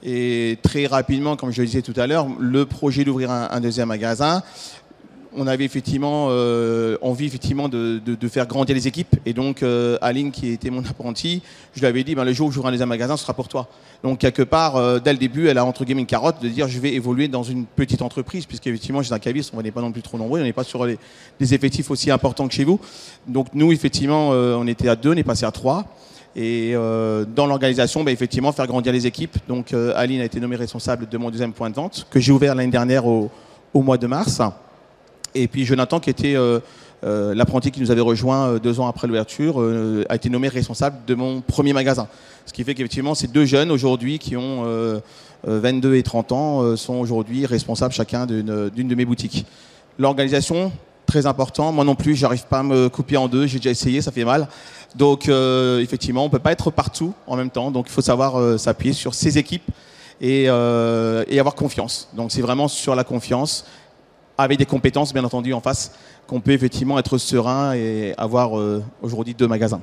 Et 0.02 0.58
très 0.60 0.86
rapidement, 0.86 1.36
comme 1.36 1.52
je 1.52 1.60
le 1.60 1.66
disais 1.66 1.82
tout 1.82 1.94
à 1.96 2.08
l'heure, 2.08 2.26
le 2.40 2.66
projet 2.66 3.04
d'ouvrir 3.04 3.30
un 3.30 3.60
deuxième 3.60 3.88
magasin, 3.88 4.42
on 5.38 5.46
avait 5.46 5.64
effectivement 5.64 6.28
euh, 6.30 6.98
envie 7.00 7.26
effectivement 7.26 7.68
de, 7.68 8.00
faire 8.28 8.46
grandir 8.46 8.74
les 8.74 8.88
équipes. 8.88 9.16
Et 9.24 9.32
donc, 9.32 9.62
euh, 9.62 9.96
Aline, 10.02 10.32
qui 10.32 10.48
était 10.48 10.70
mon 10.70 10.84
apprenti, 10.84 11.42
je 11.74 11.80
lui 11.80 11.86
avais 11.86 12.02
dit, 12.04 12.14
ben, 12.14 12.24
le 12.24 12.32
jour 12.32 12.48
où 12.48 12.50
j'aurai 12.50 12.68
un 12.68 12.70
deuxième 12.72 12.88
magasin, 12.88 13.16
ce 13.16 13.22
sera 13.22 13.34
pour 13.34 13.48
toi. 13.48 13.68
Donc, 14.02 14.18
quelque 14.18 14.42
part, 14.42 14.76
euh, 14.76 14.98
dès 14.98 15.12
le 15.12 15.18
début, 15.18 15.48
elle 15.48 15.58
a 15.58 15.64
entre 15.64 15.84
guillemets 15.84 16.02
une 16.02 16.06
carotte 16.06 16.42
de 16.42 16.48
dire, 16.48 16.68
je 16.68 16.78
vais 16.80 16.92
évoluer 16.92 17.28
dans 17.28 17.44
une 17.44 17.64
petite 17.64 18.02
entreprise, 18.02 18.46
puisqu'effectivement, 18.46 19.02
chez 19.02 19.12
un 19.12 19.18
caviste, 19.18 19.52
on 19.54 19.62
n'est 19.62 19.70
pas 19.70 19.80
non 19.80 19.92
plus 19.92 20.02
trop 20.02 20.18
nombreux, 20.18 20.40
on 20.40 20.44
n'est 20.44 20.52
pas 20.52 20.64
sur 20.64 20.84
les, 20.84 20.98
des 21.38 21.54
effectifs 21.54 21.90
aussi 21.90 22.10
importants 22.10 22.48
que 22.48 22.54
chez 22.54 22.64
vous. 22.64 22.80
Donc, 23.26 23.48
nous, 23.54 23.72
effectivement, 23.72 24.30
on 24.30 24.66
était 24.66 24.88
à 24.88 24.96
deux, 24.96 25.12
on 25.12 25.16
est 25.16 25.22
passé 25.22 25.46
à 25.46 25.52
trois. 25.52 25.84
Et 26.36 26.72
dans 26.72 27.46
l'organisation, 27.46 28.04
ben, 28.04 28.12
effectivement, 28.12 28.52
faire 28.52 28.66
grandir 28.66 28.92
les 28.92 29.06
équipes. 29.06 29.38
Donc, 29.48 29.72
Aline 29.72 30.20
a 30.20 30.24
été 30.24 30.38
nommée 30.40 30.56
responsable 30.56 31.08
de 31.08 31.18
mon 31.18 31.30
deuxième 31.30 31.52
point 31.52 31.70
de 31.70 31.74
vente, 31.74 32.06
que 32.10 32.20
j'ai 32.20 32.32
ouvert 32.32 32.54
l'année 32.54 32.70
dernière 32.70 33.06
au 33.06 33.30
mois 33.74 33.98
de 33.98 34.06
mars. 34.06 34.40
Et 35.34 35.48
puis 35.48 35.64
Jonathan, 35.64 36.00
qui 36.00 36.10
était 36.10 36.36
euh, 36.36 36.60
euh, 37.04 37.34
l'apprenti 37.34 37.70
qui 37.70 37.80
nous 37.80 37.90
avait 37.90 38.00
rejoint 38.00 38.48
euh, 38.48 38.58
deux 38.58 38.80
ans 38.80 38.88
après 38.88 39.06
l'ouverture, 39.06 39.62
a 40.08 40.14
été 40.14 40.28
nommé 40.30 40.48
responsable 40.48 40.96
de 41.06 41.14
mon 41.14 41.40
premier 41.40 41.72
magasin. 41.72 42.08
Ce 42.46 42.52
qui 42.52 42.64
fait 42.64 42.74
qu'effectivement, 42.74 43.14
ces 43.14 43.28
deux 43.28 43.44
jeunes 43.44 43.70
aujourd'hui 43.70 44.18
qui 44.18 44.36
ont 44.36 44.64
euh, 44.64 45.00
euh, 45.46 45.60
22 45.60 45.96
et 45.96 46.02
30 46.02 46.32
ans 46.32 46.76
sont 46.76 46.94
aujourd'hui 46.94 47.46
responsables 47.46 47.92
chacun 47.94 48.26
d'une 48.26 48.44
de 48.72 48.94
mes 48.94 49.04
boutiques. 49.04 49.46
L'organisation, 49.98 50.72
très 51.06 51.26
important. 51.26 51.72
Moi 51.72 51.84
non 51.84 51.94
plus, 51.94 52.14
j'arrive 52.14 52.46
pas 52.46 52.60
à 52.60 52.62
me 52.62 52.88
couper 52.88 53.16
en 53.16 53.28
deux. 53.28 53.46
J'ai 53.46 53.58
déjà 53.58 53.70
essayé, 53.70 54.00
ça 54.00 54.10
fait 54.10 54.24
mal. 54.24 54.48
Donc 54.96 55.28
effectivement, 55.28 56.24
on 56.24 56.30
peut 56.30 56.38
pas 56.38 56.52
être 56.52 56.70
partout 56.70 57.14
en 57.26 57.36
même 57.36 57.50
temps. 57.50 57.70
Donc 57.70 57.86
il 57.88 57.92
faut 57.92 58.00
savoir 58.00 58.58
s'appuyer 58.58 58.92
sur 58.92 59.14
ses 59.14 59.38
équipes 59.38 59.70
et, 60.20 60.44
et 60.44 61.38
avoir 61.40 61.54
confiance. 61.54 62.08
Donc 62.14 62.32
c'est 62.32 62.42
vraiment 62.42 62.68
sur 62.68 62.94
la 62.94 63.04
confiance 63.04 63.64
avec 64.38 64.58
des 64.58 64.66
compétences 64.66 65.12
bien 65.12 65.24
entendu 65.24 65.52
en 65.52 65.60
face, 65.60 65.92
qu'on 66.28 66.40
peut 66.40 66.52
effectivement 66.52 66.98
être 66.98 67.18
serein 67.18 67.74
et 67.74 68.14
avoir 68.16 68.58
euh, 68.58 68.82
aujourd'hui 69.02 69.34
deux 69.34 69.48
magasins. 69.48 69.80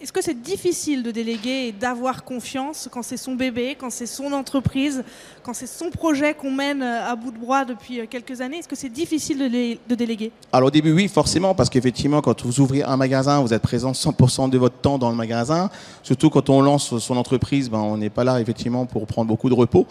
Est-ce 0.00 0.12
que 0.12 0.22
c'est 0.22 0.40
difficile 0.40 1.02
de 1.02 1.10
déléguer 1.10 1.66
et 1.66 1.72
d'avoir 1.72 2.22
confiance 2.22 2.88
quand 2.88 3.02
c'est 3.02 3.16
son 3.16 3.34
bébé, 3.34 3.76
quand 3.76 3.90
c'est 3.90 4.06
son 4.06 4.32
entreprise, 4.32 5.02
quand 5.42 5.52
c'est 5.52 5.66
son 5.66 5.90
projet 5.90 6.34
qu'on 6.34 6.52
mène 6.52 6.84
euh, 6.84 7.10
à 7.10 7.16
bout 7.16 7.32
de 7.32 7.38
bras 7.38 7.64
depuis 7.64 7.98
euh, 7.98 8.06
quelques 8.08 8.40
années? 8.40 8.58
Est-ce 8.58 8.68
que 8.68 8.76
c'est 8.76 8.90
difficile 8.92 9.38
de, 9.40 9.46
lé- 9.46 9.80
de 9.88 9.94
déléguer? 9.96 10.30
Alors 10.52 10.68
au 10.68 10.70
début 10.70 10.92
oui 10.92 11.08
forcément 11.08 11.52
parce 11.52 11.68
qu'effectivement 11.68 12.20
quand 12.20 12.44
vous 12.46 12.60
ouvrez 12.60 12.84
un 12.84 12.96
magasin 12.96 13.40
vous 13.40 13.52
êtes 13.52 13.62
présent 13.62 13.90
100% 13.90 14.50
de 14.50 14.56
votre 14.56 14.76
temps 14.76 14.98
dans 14.98 15.10
le 15.10 15.16
magasin. 15.16 15.68
Surtout 16.04 16.30
quand 16.30 16.48
on 16.48 16.60
lance 16.60 16.96
son 16.98 17.16
entreprise 17.16 17.68
ben, 17.68 17.78
on 17.80 17.96
n'est 17.96 18.08
pas 18.08 18.22
là 18.22 18.40
effectivement 18.40 18.86
pour 18.86 19.04
prendre 19.04 19.26
beaucoup 19.26 19.48
de 19.48 19.54
repos. 19.54 19.84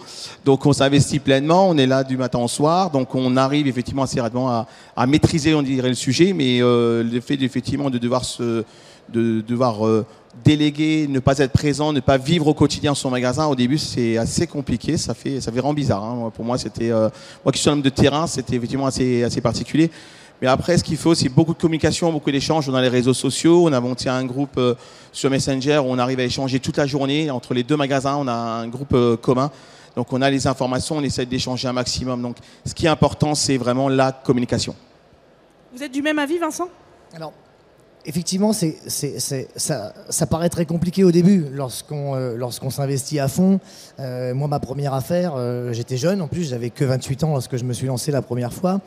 Donc 0.45 0.65
on 0.65 0.71
s'investit 0.71 1.19
pleinement 1.19 1.67
on 1.67 1.77
est 1.77 1.85
là 1.85 2.05
du 2.05 2.15
matin 2.15 2.39
au 2.39 2.47
soir. 2.47 2.91
Donc 2.91 3.13
on 3.13 3.35
arrive 3.35 3.67
effectivement 3.67 4.03
assez 4.03 4.21
rapidement 4.21 4.65
à, 4.95 5.05
maîtriser 5.05 5.53
on 5.53 5.63
dirait 5.63 5.89
le 5.89 5.95
sujet. 5.95 6.31
Mais 6.31 6.61
euh, 6.61 7.03
le 7.03 7.19
fait 7.19 7.41
effectivement 7.41 7.89
de 7.89 7.97
devoir 7.97 8.23
se 8.23 8.63
de 9.09 9.41
devoir 9.41 9.85
euh, 9.85 10.05
déléguer, 10.43 11.07
ne 11.07 11.19
pas 11.19 11.37
être 11.39 11.51
présent, 11.51 11.93
ne 11.93 11.99
pas 11.99 12.17
vivre 12.17 12.47
au 12.47 12.53
quotidien 12.53 12.93
son 12.93 13.09
magasin, 13.09 13.47
au 13.47 13.55
début 13.55 13.77
c'est 13.77 14.17
assez 14.17 14.47
compliqué, 14.47 14.97
ça 14.97 15.13
fait 15.13 15.41
ça 15.41 15.51
fait 15.51 15.59
vraiment 15.59 15.73
bizarre. 15.73 16.03
hein. 16.03 16.31
Pour 16.35 16.45
moi 16.45 16.57
c'était 16.57 16.91
euh, 16.91 17.09
moi 17.43 17.51
qui 17.51 17.59
suis 17.59 17.69
un 17.69 17.73
homme 17.73 17.81
de 17.81 17.89
terrain, 17.89 18.27
c'était 18.27 18.55
effectivement 18.55 18.85
assez 18.85 19.23
assez 19.23 19.41
particulier. 19.41 19.89
Mais 20.39 20.47
après, 20.47 20.77
ce 20.77 20.83
qu'il 20.83 20.97
faut, 20.97 21.15
c'est 21.15 21.29
beaucoup 21.29 21.55
de 21.55 21.59
communication, 21.59 22.11
beaucoup 22.11 22.29
d'échanges 22.29 22.67
dans 22.67 22.79
les 22.79 22.89
réseaux 22.89 23.15
sociaux. 23.15 23.63
On 23.67 23.73
a 23.73 23.79
monté 23.79 24.07
un 24.07 24.23
groupe 24.23 24.57
euh, 24.59 24.75
sur 25.11 25.31
Messenger 25.31 25.79
où 25.79 25.85
on 25.87 25.97
arrive 25.97 26.19
à 26.19 26.23
échanger 26.25 26.59
toute 26.59 26.77
la 26.77 26.85
journée 26.85 27.31
entre 27.31 27.55
les 27.55 27.63
deux 27.63 27.75
magasins. 27.75 28.17
On 28.17 28.27
a 28.27 28.33
un 28.33 28.67
groupe 28.67 28.93
euh, 28.93 29.17
commun. 29.17 29.49
Donc 29.95 30.13
on 30.13 30.21
a 30.21 30.29
les 30.29 30.45
informations, 30.45 30.97
on 30.97 31.01
essaie 31.01 31.25
d'échanger 31.25 31.67
un 31.67 31.73
maximum. 31.73 32.21
Donc 32.21 32.37
ce 32.63 32.75
qui 32.75 32.85
est 32.85 32.89
important, 32.89 33.33
c'est 33.33 33.57
vraiment 33.57 33.89
la 33.89 34.11
communication. 34.11 34.75
Vous 35.75 35.81
êtes 35.81 35.91
du 35.91 36.03
même 36.03 36.19
avis, 36.19 36.37
Vincent? 36.37 36.69
Alors, 37.15 37.33
effectivement, 38.07 38.53
ça, 38.53 40.25
paraît 40.29 40.49
très 40.49 40.65
compliqué 40.65 41.03
au 41.03 41.11
début 41.11 41.45
lorsqu'on, 41.51 42.15
euh, 42.15 42.35
lorsqu'on 42.35 42.69
s'investit 42.69 43.19
à 43.19 43.27
fond. 43.27 43.59
Euh, 43.99 44.33
moi, 44.33 44.47
ma 44.47 44.59
première 44.59 44.93
affaire, 44.93 45.33
euh, 45.35 45.73
j'étais 45.73 45.97
jeune, 45.97 46.21
en 46.21 46.27
plus, 46.27 46.49
j'avais 46.49 46.69
que 46.69 46.85
28 46.85 47.25
ans 47.25 47.33
lorsque 47.33 47.57
je 47.57 47.65
me 47.65 47.73
suis 47.73 47.85
lancé 47.85 48.11
la 48.11 48.21
première 48.21 48.53
fois. 48.53 48.79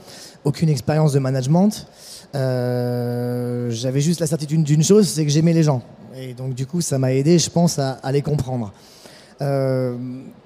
Aucune 0.45 0.71
expérience 0.71 1.13
de 1.13 1.19
management. 1.19 1.87
J'avais 2.33 4.01
juste 4.01 4.21
la 4.21 4.27
certitude 4.27 4.65
d'une 4.65 4.83
chose, 4.83 5.07
c'est 5.07 5.25
que 5.25 5.31
j'aimais 5.31 5.53
les 5.53 5.63
gens. 5.63 5.83
Et 6.17 6.35
donc, 6.35 6.55
du 6.55 6.67
coup, 6.67 6.81
ça 6.81 6.99
m'a 6.99 7.13
aidé, 7.13 7.39
je 7.39 7.51
pense, 7.51 7.79
à, 7.79 7.93
à 8.03 8.11
les 8.11 8.23
comprendre. 8.23 8.73
Euh, 9.43 9.97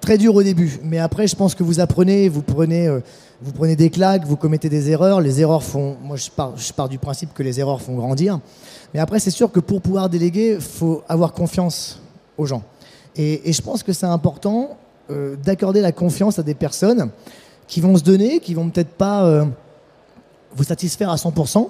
très 0.01 0.19
dur 0.19 0.35
au 0.35 0.43
début, 0.43 0.79
mais 0.85 0.99
après, 0.99 1.27
je 1.27 1.35
pense 1.35 1.55
que 1.55 1.65
vous 1.65 1.81
apprenez, 1.81 2.29
vous 2.29 2.43
prenez, 2.43 2.87
euh, 2.87 3.01
vous 3.43 3.53
prenez 3.53 3.75
des 3.75 3.91
claques, 3.91 4.25
vous 4.25 4.37
commettez 4.37 4.69
des 4.69 4.91
erreurs. 4.91 5.21
Les 5.21 5.41
erreurs 5.41 5.65
font, 5.65 5.97
moi, 6.03 6.17
je 6.17 6.31
pars, 6.73 6.89
du 6.89 6.99
principe 6.99 7.35
que 7.35 7.43
les 7.43 7.59
erreurs 7.59 7.83
font 7.83 7.95
grandir. 7.95 8.39
Mais 8.93 9.01
après, 9.01 9.19
c'est 9.19 9.33
sûr 9.33 9.51
que 9.51 9.59
pour 9.59 9.81
pouvoir 9.81 10.09
déléguer, 10.09 10.59
faut 10.61 11.03
avoir 11.09 11.33
confiance 11.33 12.01
aux 12.39 12.47
gens. 12.47 12.63
Et, 13.17 13.53
je 13.53 13.63
pense 13.63 13.83
que 13.83 13.93
c'est 13.93 14.07
important 14.07 14.77
euh, 15.11 15.35
d'accorder 15.37 15.81
la 15.81 15.93
confiance 15.93 16.39
à 16.39 16.45
des 16.45 16.55
personnes 16.55 17.11
qui 17.67 17.81
vont 17.81 17.97
se 17.97 18.05
donner, 18.05 18.39
qui 18.39 18.55
vont 18.55 18.69
peut-être 18.69 18.91
pas 18.91 19.47
vous 20.55 20.65
satisfaire 20.65 21.09
à 21.11 21.17
100%, 21.17 21.67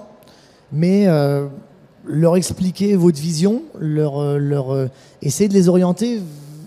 mais 0.73 1.07
leur 2.05 2.37
expliquer 2.37 2.97
votre 2.97 3.21
vision, 3.21 3.63
leur, 3.79 4.89
essayer 5.23 5.49
de 5.49 5.55
les 5.55 5.69
orienter 5.69 6.21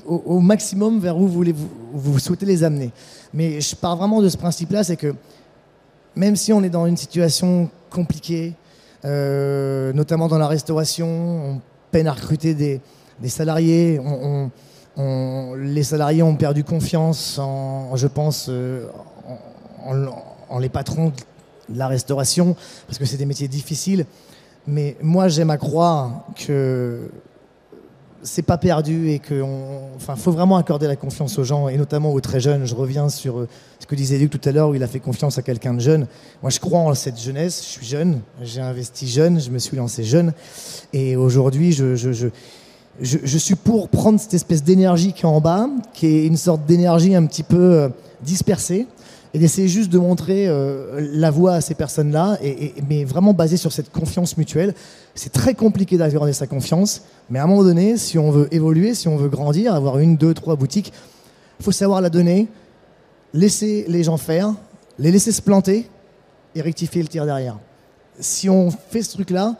au, 0.07 0.39
maximum 0.39 0.99
vers 0.99 1.17
où 1.17 1.27
vous, 1.27 1.33
voulez, 1.33 1.51
vous, 1.53 1.69
vous 1.93 2.19
souhaitez 2.19 2.45
les 2.45 2.63
amener. 2.63 2.91
Mais 3.33 3.61
je 3.61 3.75
pars 3.75 3.95
vraiment 3.95 4.21
de 4.21 4.29
ce 4.29 4.37
principe-là, 4.37 4.83
c'est 4.83 4.95
que 4.95 5.13
même 6.15 6.35
si 6.35 6.53
on 6.53 6.63
est 6.63 6.69
dans 6.69 6.85
une 6.85 6.97
situation 6.97 7.69
compliquée, 7.89 8.53
euh, 9.05 9.93
notamment 9.93 10.27
dans 10.27 10.37
la 10.37 10.47
restauration, 10.47 11.07
on 11.07 11.61
peine 11.91 12.07
à 12.07 12.13
recruter 12.13 12.53
des, 12.53 12.81
des 13.19 13.29
salariés, 13.29 13.99
on, 13.99 14.49
les 15.55 15.83
salariés 15.83 16.23
ont 16.23 16.35
perdu 16.35 16.63
confiance 16.63 17.37
en, 17.37 17.95
je 17.95 18.07
pense, 18.07 18.47
euh, 18.49 18.87
en 20.49 20.59
les 20.59 20.69
patrons 20.69 21.13
de 21.69 21.77
la 21.77 21.87
restauration, 21.87 22.55
parce 22.87 22.97
que 22.97 23.05
c'est 23.05 23.17
des 23.17 23.25
métiers 23.25 23.47
difficiles. 23.47 24.05
Mais 24.65 24.97
moi, 25.01 25.27
j'aime 25.27 25.49
à 25.49 25.57
croire 25.57 26.23
que 26.35 27.09
c'est 28.27 28.41
pas 28.43 28.57
perdu 28.57 29.09
et 29.09 29.19
que, 29.19 29.41
on- 29.41 29.95
enfin, 29.95 30.15
faut 30.15 30.31
vraiment 30.31 30.57
accorder 30.57 30.85
la 30.87 30.95
confiance 30.95 31.39
aux 31.39 31.43
gens 31.43 31.67
et 31.69 31.77
notamment 31.77 32.13
aux 32.13 32.19
très 32.21 32.39
jeunes. 32.39 32.65
Je 32.65 32.75
reviens 32.75 33.09
sur 33.09 33.39
euh, 33.39 33.47
ce 33.79 33.85
que 33.87 33.95
disait 33.95 34.17
Luc 34.17 34.29
tout 34.29 34.41
à 34.47 34.51
l'heure 34.51 34.69
où 34.69 34.75
il 34.75 34.83
a 34.83 34.87
fait 34.87 34.99
confiance 34.99 35.37
à 35.37 35.41
quelqu'un 35.41 35.73
de 35.73 35.79
jeune. 35.79 36.07
Moi, 36.41 36.51
je 36.51 36.59
crois 36.59 36.79
en 36.79 36.93
cette 36.93 37.19
jeunesse. 37.19 37.61
Je 37.63 37.67
suis 37.69 37.85
jeune, 37.85 38.19
j'ai 38.43 38.61
investi 38.61 39.07
jeune, 39.07 39.39
je 39.39 39.49
me 39.49 39.59
suis 39.59 39.77
lancé 39.77 40.03
jeune 40.03 40.33
et 40.93 41.15
aujourd'hui, 41.15 41.71
je, 41.71 41.95
je, 41.95 42.11
je, 42.11 42.27
je, 43.01 43.37
suis 43.37 43.55
pour 43.55 43.89
prendre 43.89 44.19
cette 44.19 44.33
espèce 44.33 44.63
d'énergie 44.63 45.13
qui 45.13 45.21
est 45.21 45.25
en 45.25 45.39
bas, 45.41 45.67
qui 45.93 46.07
est 46.07 46.25
une 46.25 46.37
sorte 46.37 46.65
d'énergie 46.65 47.15
un 47.15 47.25
petit 47.25 47.43
peu 47.43 47.57
euh, 47.57 47.89
dispersée 48.21 48.87
et 49.33 49.39
d'essayer 49.39 49.67
juste 49.67 49.91
de 49.91 49.97
montrer 49.97 50.47
euh, 50.47 50.99
la 51.13 51.31
voie 51.31 51.53
à 51.53 51.61
ces 51.61 51.75
personnes-là, 51.75 52.37
mais 52.89 53.03
vraiment 53.03 53.33
basé 53.33 53.57
sur 53.57 53.71
cette 53.71 53.91
confiance 53.91 54.37
mutuelle. 54.37 54.73
C'est 55.15 55.31
très 55.31 55.53
compliqué 55.53 55.97
d'accorder 55.97 56.33
sa 56.33 56.47
confiance, 56.47 57.03
mais 57.29 57.39
à 57.39 57.43
un 57.43 57.47
moment 57.47 57.63
donné, 57.63 57.97
si 57.97 58.17
on 58.17 58.31
veut 58.31 58.47
évoluer, 58.51 58.93
si 58.93 59.07
on 59.07 59.17
veut 59.17 59.29
grandir, 59.29 59.73
avoir 59.73 59.99
une, 59.99 60.15
deux, 60.15 60.33
trois 60.33 60.55
boutiques, 60.55 60.93
il 61.59 61.65
faut 61.65 61.71
savoir 61.71 62.01
la 62.01 62.09
donner, 62.09 62.47
laisser 63.33 63.85
les 63.87 64.03
gens 64.03 64.17
faire, 64.17 64.53
les 64.99 65.11
laisser 65.11 65.31
se 65.31 65.41
planter 65.41 65.89
et 66.55 66.61
rectifier 66.61 67.01
le 67.01 67.07
tir 67.07 67.25
derrière. 67.25 67.57
Si 68.19 68.49
on 68.49 68.71
fait 68.71 69.03
ce 69.03 69.13
truc-là, 69.13 69.55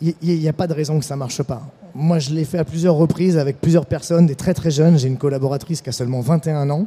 il 0.00 0.14
n'y 0.20 0.48
a 0.48 0.52
pas 0.52 0.66
de 0.66 0.74
raison 0.74 0.98
que 0.98 1.04
ça 1.04 1.16
marche 1.16 1.42
pas. 1.42 1.62
Moi, 1.94 2.18
je 2.18 2.30
l'ai 2.30 2.44
fait 2.44 2.58
à 2.58 2.64
plusieurs 2.64 2.94
reprises 2.94 3.36
avec 3.36 3.60
plusieurs 3.60 3.86
personnes, 3.86 4.26
des 4.26 4.34
très 4.34 4.54
très 4.54 4.70
jeunes. 4.70 4.98
J'ai 4.98 5.08
une 5.08 5.18
collaboratrice 5.18 5.82
qui 5.82 5.90
a 5.90 5.92
seulement 5.92 6.20
21 6.20 6.70
ans, 6.70 6.86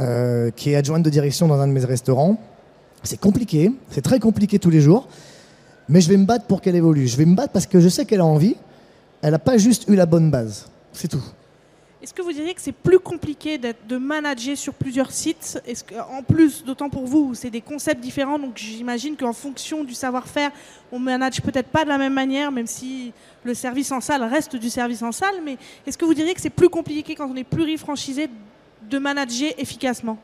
euh, 0.00 0.50
qui 0.50 0.70
est 0.70 0.76
adjointe 0.76 1.02
de 1.02 1.10
direction 1.10 1.46
dans 1.48 1.60
un 1.60 1.68
de 1.68 1.72
mes 1.72 1.84
restaurants. 1.84 2.38
C'est 3.02 3.20
compliqué, 3.20 3.70
c'est 3.90 4.02
très 4.02 4.18
compliqué 4.18 4.58
tous 4.58 4.70
les 4.70 4.80
jours, 4.80 5.08
mais 5.88 6.00
je 6.00 6.08
vais 6.08 6.16
me 6.16 6.24
battre 6.24 6.46
pour 6.46 6.60
qu'elle 6.60 6.76
évolue. 6.76 7.06
Je 7.06 7.16
vais 7.16 7.26
me 7.26 7.36
battre 7.36 7.52
parce 7.52 7.66
que 7.66 7.80
je 7.80 7.88
sais 7.88 8.04
qu'elle 8.04 8.20
a 8.20 8.24
envie. 8.24 8.56
Elle 9.22 9.32
n'a 9.32 9.38
pas 9.38 9.56
juste 9.56 9.84
eu 9.88 9.94
la 9.94 10.06
bonne 10.06 10.30
base. 10.30 10.66
C'est 10.92 11.08
tout. 11.08 11.22
Est-ce 12.04 12.12
que 12.12 12.20
vous 12.20 12.32
diriez 12.32 12.52
que 12.52 12.60
c'est 12.60 12.72
plus 12.72 12.98
compliqué 12.98 13.56
de 13.56 13.96
manager 13.96 14.58
sur 14.58 14.74
plusieurs 14.74 15.10
sites? 15.10 15.58
En 16.10 16.22
plus, 16.22 16.62
d'autant 16.62 16.90
pour 16.90 17.06
vous, 17.06 17.32
c'est 17.34 17.48
des 17.48 17.62
concepts 17.62 18.02
différents, 18.02 18.38
donc 18.38 18.58
j'imagine 18.58 19.16
qu'en 19.16 19.32
fonction 19.32 19.84
du 19.84 19.94
savoir-faire, 19.94 20.50
on 20.92 20.98
manage 20.98 21.40
peut-être 21.40 21.68
pas 21.68 21.84
de 21.84 21.88
la 21.88 21.96
même 21.96 22.12
manière, 22.12 22.52
même 22.52 22.66
si 22.66 23.14
le 23.42 23.54
service 23.54 23.90
en 23.90 24.02
salle 24.02 24.22
reste 24.22 24.54
du 24.56 24.68
service 24.68 25.00
en 25.00 25.12
salle. 25.12 25.36
Mais 25.42 25.56
est-ce 25.86 25.96
que 25.96 26.04
vous 26.04 26.12
diriez 26.12 26.34
que 26.34 26.42
c'est 26.42 26.50
plus 26.50 26.68
compliqué 26.68 27.14
quand 27.14 27.26
on 27.26 27.36
est 27.36 27.44
plurifranchisé 27.44 28.28
de 28.90 28.98
manager 28.98 29.52
efficacement 29.58 30.18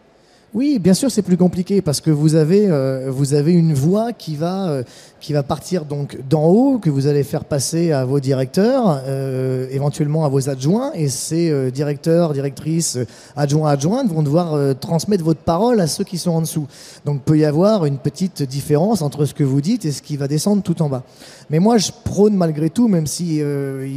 Oui, 0.52 0.78
bien 0.78 0.94
sûr, 0.94 1.10
c'est 1.10 1.22
plus 1.22 1.36
compliqué 1.36 1.80
parce 1.80 2.00
que 2.00 2.10
vous 2.10 2.34
avez, 2.34 2.68
euh, 2.68 3.08
vous 3.08 3.34
avez 3.34 3.52
une 3.52 3.72
voix 3.72 4.12
qui 4.12 4.34
va, 4.36 4.68
euh, 4.68 4.82
qui 5.20 5.32
va 5.32 5.42
partir 5.42 5.84
donc 5.84 6.18
d'en 6.28 6.44
haut, 6.44 6.78
que 6.78 6.90
vous 6.90 7.06
allez 7.06 7.22
faire 7.22 7.44
passer 7.44 7.92
à 7.92 8.04
vos 8.04 8.18
directeurs, 8.18 9.02
euh, 9.06 9.68
éventuellement 9.70 10.24
à 10.24 10.28
vos 10.28 10.48
adjoints, 10.48 10.92
et 10.94 11.08
ces 11.08 11.70
directeurs, 11.70 12.32
directrices, 12.32 12.98
adjoints, 13.36 13.70
adjointes 13.70 14.12
vont 14.12 14.22
devoir 14.22 14.76
transmettre 14.80 15.24
votre 15.24 15.40
parole 15.40 15.80
à 15.80 15.86
ceux 15.86 16.04
qui 16.04 16.18
sont 16.18 16.32
en 16.32 16.40
dessous. 16.40 16.66
Donc, 17.04 17.22
peut 17.22 17.38
y 17.38 17.44
avoir 17.44 17.86
une 17.86 17.98
petite 17.98 18.42
différence 18.42 19.02
entre 19.02 19.24
ce 19.24 19.34
que 19.34 19.44
vous 19.44 19.60
dites 19.60 19.84
et 19.84 19.92
ce 19.92 20.02
qui 20.02 20.16
va 20.16 20.26
descendre 20.26 20.62
tout 20.62 20.82
en 20.82 20.88
bas. 20.88 21.04
Mais 21.48 21.60
moi, 21.60 21.78
je 21.78 21.90
prône 22.04 22.34
malgré 22.34 22.70
tout, 22.70 22.88
même 22.88 23.06
si 23.06 23.40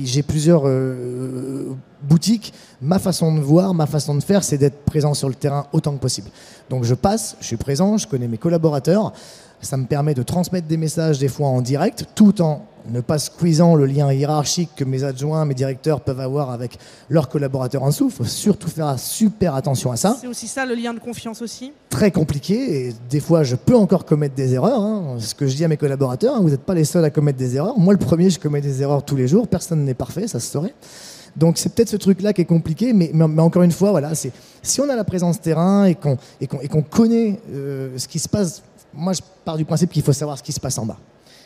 j'ai 0.04 0.24
plusieurs 0.24 0.68
boutiques, 2.04 2.54
ma 2.82 3.00
façon 3.00 3.34
de 3.34 3.40
voir, 3.40 3.74
ma 3.74 3.86
façon 3.86 4.16
de 4.16 4.22
faire, 4.24 4.44
c'est 4.44 4.58
d'être 4.58 4.84
présent 4.86 5.14
sur 5.14 5.30
le 5.30 5.36
terrain 5.36 5.66
autant 5.74 5.94
que 5.94 6.00
possible. 6.00 6.30
Donc 6.70 6.84
je 6.84 6.94
passe, 6.94 7.36
je 7.40 7.46
suis 7.48 7.58
présent, 7.58 7.98
je 7.98 8.08
connais 8.08 8.28
mes 8.28 8.38
collaborateurs. 8.38 9.14
Ça 9.62 9.78
me 9.78 9.86
permet 9.86 10.14
de 10.14 10.24
transmettre 10.24 10.68
des 10.68 10.76
messages 10.78 11.20
des 11.20 11.30
fois 11.30 11.48
en 11.48 11.62
direct, 11.62 12.06
tout 12.16 12.42
en 12.42 12.66
ne 12.90 13.00
pas 13.00 13.18
squeezant 13.18 13.76
le 13.76 13.86
lien 13.86 14.12
hiérarchique 14.12 14.72
que 14.76 14.84
mes 14.84 15.06
adjoints, 15.06 15.46
mes 15.46 15.54
directeurs 15.54 16.02
peuvent 16.02 16.20
avoir 16.20 16.52
avec 16.52 16.78
leurs 17.10 17.30
collaborateurs 17.30 17.82
en 17.84 17.88
dessous. 17.88 18.08
Il 18.10 18.14
faut 18.14 18.26
surtout 18.26 18.68
faire 18.68 19.00
super 19.00 19.56
attention 19.56 19.90
à 19.94 19.96
ça 19.96 20.18
C'est 20.20 20.28
aussi 20.28 20.50
ça 20.50 20.66
le 20.66 20.76
lien 20.76 20.94
de 20.94 21.00
confiance 21.00 21.42
aussi? 21.42 21.72
très 21.90 22.12
compliqué 22.12 22.88
et 22.88 22.94
des 23.10 23.22
fois 23.22 23.44
je 23.44 23.56
peux 23.56 23.76
encore 23.78 24.04
commettre 24.04 24.36
des 24.36 24.54
erreurs. 24.54 24.82
hein. 24.82 25.16
Ce 25.20 25.34
que 25.34 25.48
je 25.48 25.56
dis 25.56 25.64
à 25.64 25.70
mes 25.70 25.78
collaborateurs, 25.78 26.36
hein, 26.36 26.40
vous 26.42 26.50
n'êtes 26.50 26.64
pas 26.64 26.74
les 26.74 26.84
seuls 26.84 27.06
à 27.06 27.10
commettre 27.10 27.38
des 27.38 27.56
erreurs. 27.56 27.78
Moi 27.80 27.94
le 27.94 28.00
premier, 28.00 28.30
je 28.30 28.40
commets 28.40 28.60
des 28.62 28.82
erreurs 28.82 29.06
tous 29.06 29.16
les 29.16 29.30
jours. 29.30 29.48
Personne 29.48 29.86
n'est 29.86 29.94
parfait, 29.94 30.28
ça 30.28 30.42
se 30.42 30.52
saurait. 30.52 30.74
Donc 31.36 31.58
c'est 31.58 31.74
peut-être 31.74 31.90
ce 31.90 31.98
truc-là 31.98 32.34
qui 32.34 32.42
est 32.42 32.46
compliqué, 32.46 32.94
mais, 32.94 33.12
encore 33.40 33.64
une 33.64 33.72
fois, 33.72 33.92
voilà, 33.92 34.14
c'est 34.16 34.32
si 34.62 34.80
on 34.82 34.90
a 34.90 34.96
la 34.96 35.04
présence 35.04 35.42
terrain 35.42 35.86
et 35.86 35.96
qu'on 35.96 36.18
et 36.40 36.48
qu'on 36.48 36.82
connaît 36.82 37.40
euh, 37.52 37.98
ce 37.98 38.08
qui 38.08 38.20
se 38.20 38.30
passe. 38.30 38.64
Moi, 38.94 39.14
je 39.14 39.22
pars 39.44 39.58
du 39.58 39.66
principe 39.66 39.92
qu'il 39.92 40.04
faut 40.04 40.14
savoir 40.14 40.38
ce 40.38 40.44
qui 40.44 40.52
se 40.52 40.60
passe 40.60 40.78
en 40.78 40.86
bas. 40.86 41.00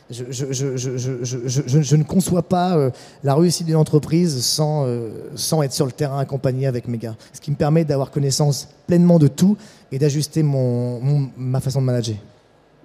Je, 0.09 1.95
ne 1.95 2.03
conçois 2.03 2.41
pas 2.41 2.77
euh, 2.77 2.91
la 3.23 3.35
réussite 3.35 3.67
d'une 3.67 3.75
entreprise 3.77 4.41
sans, 4.43 4.85
euh, 4.85 5.29
sans 5.35 5.63
être 5.63 5.73
sur 5.73 5.85
le 5.85 5.91
terrain 5.91 6.19
accompagné 6.19 6.67
avec 6.67 6.87
mes 6.87 6.97
gars. 6.97 7.15
Ce 7.31 7.39
qui 7.39 7.51
me 7.51 7.55
permet 7.55 7.85
d'avoir 7.85 8.11
connaissance 8.11 8.67
pleinement 8.85 9.19
de 9.19 9.27
tout 9.27 9.57
et 9.91 9.99
d'ajuster 9.99 10.43
ma 10.43 11.59
façon 11.61 11.81
de 11.81 11.85
manager. 11.85 12.15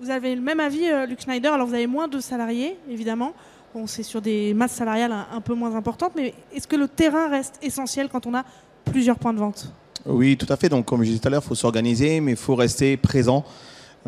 Vous 0.01 0.11
avez 0.11 0.35
le 0.35 0.41
même 0.41 0.61
avis, 0.61 0.85
Luc 1.09 1.21
Schneider? 1.21 1.53
Alors, 1.53 1.67
vous 1.67 1.75
avez 1.75 1.87
moins 1.87 2.09
de 2.09 2.21
salariés, 2.21 2.77
évidemment. 2.89 3.33
Bon, 3.75 3.87
c'est 3.87 4.03
sur 4.03 4.21
des 4.21 4.53
masses 4.53 4.73
salariales 4.73 5.13
un, 5.13 5.41
peu 5.41 5.55
moins 5.55 5.75
importantes, 5.75 6.13
mais 6.15 6.35
est-ce 6.55 6.67
que 6.67 6.77
le 6.77 6.89
terrain 6.89 7.31
reste 7.31 7.59
essentiel 7.63 8.11
quand 8.11 8.27
on 8.27 8.35
a 8.35 8.45
plusieurs 8.85 9.19
points 9.19 9.33
de 9.33 9.39
vente? 9.39 9.73
Oui, 10.05 10.37
tout 10.37 10.47
à 10.51 10.57
fait. 10.57 10.69
Donc, 10.69 10.85
comme 10.85 11.03
je 11.03 11.09
disais 11.09 11.21
tout 11.21 11.29
à 11.29 11.31
l'heure, 11.31 11.43
il 11.43 11.49
faut 11.49 11.55
s'organiser, 11.55 12.21
mais 12.21 12.33
il 12.33 12.37
faut 12.37 12.55
rester 12.55 12.99
présent. 12.99 13.45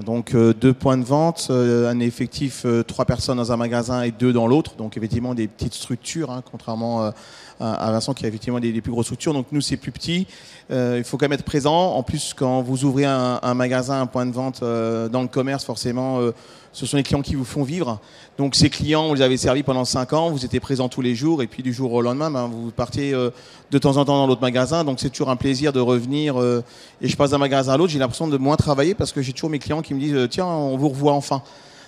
Donc, 0.02 0.35
euh, 0.35 0.52
deux 0.52 0.75
points 0.75 0.99
de 0.99 1.04
vente, 1.04 1.47
euh, 1.50 1.88
un 1.88 2.00
effectif, 2.00 2.62
euh, 2.66 2.83
trois 2.83 3.06
personnes 3.06 3.38
dans 3.38 3.52
un 3.52 3.56
magasin 3.56 4.02
et 4.02 4.11
deux 4.11 4.35
dans 4.35 4.47
l'autre. 4.47 4.75
Donc, 4.76 4.99
effectivement, 4.99 5.35
des 5.35 5.49
petites 5.49 5.75
structures, 5.75 6.30
hein, 6.30 6.42
contrairement 6.50 7.11
à 7.61 7.91
Vincent 7.91 8.15
qui 8.15 8.25
a 8.25 8.29
effectivement 8.29 8.61
des, 8.61 8.81
plus 8.81 8.93
grosses 8.93 9.07
structures. 9.07 9.33
Donc, 9.33 9.47
nous, 9.53 9.61
c'est 9.61 9.77
plus 9.77 9.93
petit. 9.93 10.27
Euh, 10.71 10.97
il 10.99 11.05
faut 11.05 11.17
quand 11.17 11.25
même 11.25 11.39
être 11.39 11.45
présent. 11.45 11.93
En 11.93 12.03
plus, 12.03 12.35
quand 12.35 12.63
vous 12.63 12.85
ouvrez 12.85 13.05
un, 13.05 13.55
magasin, 13.55 14.01
un 14.01 14.07
point 14.07 14.27
de 14.27 14.33
vente 14.33 14.61
euh, 14.63 15.09
dans 15.09 15.23
le 15.23 15.29
commerce, 15.29 15.65
forcément, 15.65 16.21
euh, 16.21 16.33
ce 16.73 16.87
sont 16.87 16.97
les 16.97 17.03
clients 17.03 17.23
qui 17.23 17.35
vous 17.35 17.45
font 17.45 17.63
vivre. 17.63 18.01
Donc, 18.39 18.55
ces 18.55 18.71
clients, 18.71 19.09
vous 19.09 19.15
les 19.15 19.23
avez 19.23 19.37
servis 19.37 19.63
pendant 19.63 19.85
cinq 19.85 20.13
ans, 20.13 20.31
vous 20.31 20.45
étiez 20.45 20.61
présent 20.61 20.89
tous 20.89 21.03
les 21.03 21.15
jours, 21.15 21.43
et 21.43 21.47
puis 21.47 21.63
du 21.63 21.73
jour 21.73 21.93
au 21.93 22.03
lendemain, 22.03 22.31
ben, 22.31 22.49
vous 22.49 22.71
partiez 22.71 23.13
de 23.13 23.79
temps 23.79 23.97
en 23.97 24.05
temps 24.05 24.17
dans 24.17 24.27
l'autre 24.27 24.41
magasin. 24.41 24.85
Donc, 24.85 24.99
c'est 25.01 25.11
toujours 25.11 25.31
un 25.31 25.37
plaisir 25.37 25.73
de 25.73 25.81
revenir. 25.81 26.37
et 27.01 27.09
je 27.09 27.17
passe 27.17 27.31
d'un 27.31 27.39
magasin 27.39 27.75
à 27.75 27.77
l'autre, 27.77 27.93
j'ai 27.93 27.99
l'impression 27.99 28.27
de 28.27 28.37
moins 28.37 28.57
travailler 28.57 28.95
parce 28.95 29.13
que 29.13 29.23
j'ai 29.23 29.33
toujours 29.33 29.51
mes 29.51 29.59
clients 29.59 29.83
qui 29.83 29.95
me 29.95 30.01
disent 30.01 30.29
Tiens, 30.31 30.47
on 30.47 30.77
vous 30.77 30.89
revoit 30.89 31.13
enfin. 31.13 31.43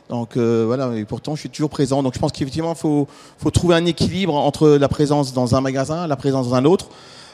Donc 0.09 0.37
euh, 0.37 0.65
voilà, 0.67 0.95
et 0.97 1.05
pourtant 1.05 1.35
je 1.35 1.41
suis 1.41 1.51
toujours 1.51 1.71
présent. 1.71 2.03
Donc 2.03 2.15
je 2.15 2.19
pense 2.19 2.33
qu'effectivement, 2.33 2.73
il 2.73 2.79
faut, 2.79 3.09
faut 3.39 3.51
trouver 3.51 3.75
un 3.75 3.87
équilibre 3.87 4.35
entre 4.35 4.69
la 4.69 4.89
présence 4.89 5.33
dans 5.33 5.55
un 5.55 5.61
magasin, 5.61 6.07
la 6.07 6.17
présence 6.17 6.49
dans 6.49 6.55
un 6.55 6.65
autre. 6.65 6.89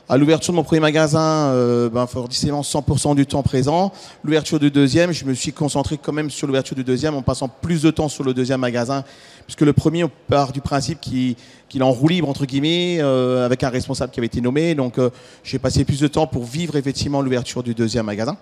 À 0.08 0.18
l'ouverture 0.18 0.52
de 0.52 0.56
mon 0.56 0.64
premier 0.64 0.80
magasin, 0.80 1.20
euh, 1.20 1.88
ben, 1.88 2.06
forcément 2.06 2.62
100% 2.62 3.14
du 3.14 3.24
temps 3.24 3.42
présent. 3.42 3.92
L'ouverture 4.24 4.58
du 4.58 4.70
deuxième, 4.70 5.12
je 5.12 5.24
me 5.24 5.32
suis 5.32 5.52
concentré 5.52 5.96
quand 5.96 6.12
même 6.12 6.28
sur 6.28 6.46
l'ouverture 6.46 6.74
du 6.74 6.82
deuxième 6.82 7.14
en 7.14 7.22
passant 7.22 7.48
plus 7.48 7.82
de 7.82 7.90
temps 7.90 8.08
sur 8.08 8.24
le 8.24 8.34
deuxième 8.34 8.60
magasin. 8.60 9.04
Puisque 9.46 9.60
le 9.60 9.72
premier, 9.72 10.04
on 10.04 10.10
part 10.28 10.52
du 10.52 10.60
principe 10.60 11.00
qu'il 11.00 11.36
qu'il 11.68 11.80
est 11.80 11.84
en 11.84 11.92
roue 11.92 12.08
libre, 12.08 12.28
entre 12.28 12.44
guillemets, 12.44 12.98
euh, 13.00 13.46
avec 13.46 13.62
un 13.64 13.70
responsable 13.70 14.12
qui 14.12 14.20
avait 14.20 14.26
été 14.26 14.42
nommé. 14.42 14.74
Donc 14.74 14.98
euh, 14.98 15.08
j'ai 15.44 15.58
passé 15.58 15.84
plus 15.84 16.00
de 16.00 16.08
temps 16.08 16.26
pour 16.26 16.44
vivre 16.44 16.76
effectivement 16.76 17.22
l'ouverture 17.22 17.62
du 17.62 17.74
deuxième 17.74 18.04
magasin. 18.04 18.36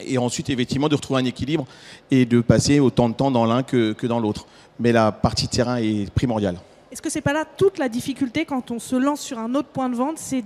Et 0.00 0.18
ensuite, 0.18 0.50
effectivement, 0.50 0.88
de 0.88 0.94
retrouver 0.94 1.20
un 1.20 1.24
équilibre 1.24 1.66
et 2.10 2.26
de 2.26 2.40
passer 2.40 2.80
autant 2.80 3.08
de 3.08 3.14
temps 3.14 3.30
dans 3.30 3.46
l'un 3.46 3.62
que, 3.62 4.06
dans 4.06 4.20
l'autre. 4.20 4.46
Mais 4.78 4.92
la 4.92 5.10
partie 5.12 5.48
terrain 5.48 5.76
est 5.76 6.10
primordiale. 6.12 6.58
Est-ce 6.92 7.02
que 7.02 7.10
c'est 7.10 7.20
pas 7.20 7.32
là 7.32 7.44
toute 7.44 7.78
la 7.78 7.88
difficulté 7.88 8.44
quand 8.44 8.70
on 8.70 8.78
se 8.78 8.96
lance 8.96 9.20
sur 9.20 9.38
un 9.38 9.54
autre 9.54 9.68
point 9.68 9.88
de 9.88 9.94
vente, 9.96 10.18
c'est 10.18 10.44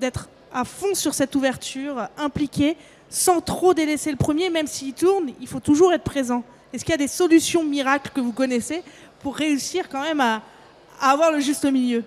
d'être 0.00 0.28
à 0.52 0.64
fond 0.64 0.94
sur 0.94 1.14
cette 1.14 1.34
ouverture, 1.34 2.08
impliqué, 2.16 2.76
sans 3.08 3.40
trop 3.40 3.74
délaisser 3.74 4.10
le 4.10 4.16
premier, 4.16 4.50
même 4.50 4.66
s'il 4.66 4.92
tourne, 4.92 5.30
il 5.40 5.46
faut 5.46 5.60
toujours 5.60 5.92
être 5.92 6.04
présent. 6.04 6.42
Est-ce 6.72 6.84
qu'il 6.84 6.92
y 6.92 6.94
a 6.94 6.98
des 6.98 7.08
solutions 7.08 7.64
miracles 7.64 8.10
que 8.14 8.20
vous 8.20 8.32
connaissez 8.32 8.82
pour 9.20 9.36
réussir 9.36 9.88
quand 9.88 10.02
même 10.02 10.20
à 10.20 10.42
avoir 11.00 11.32
le 11.32 11.40
juste 11.40 11.64
milieu? 11.64 12.04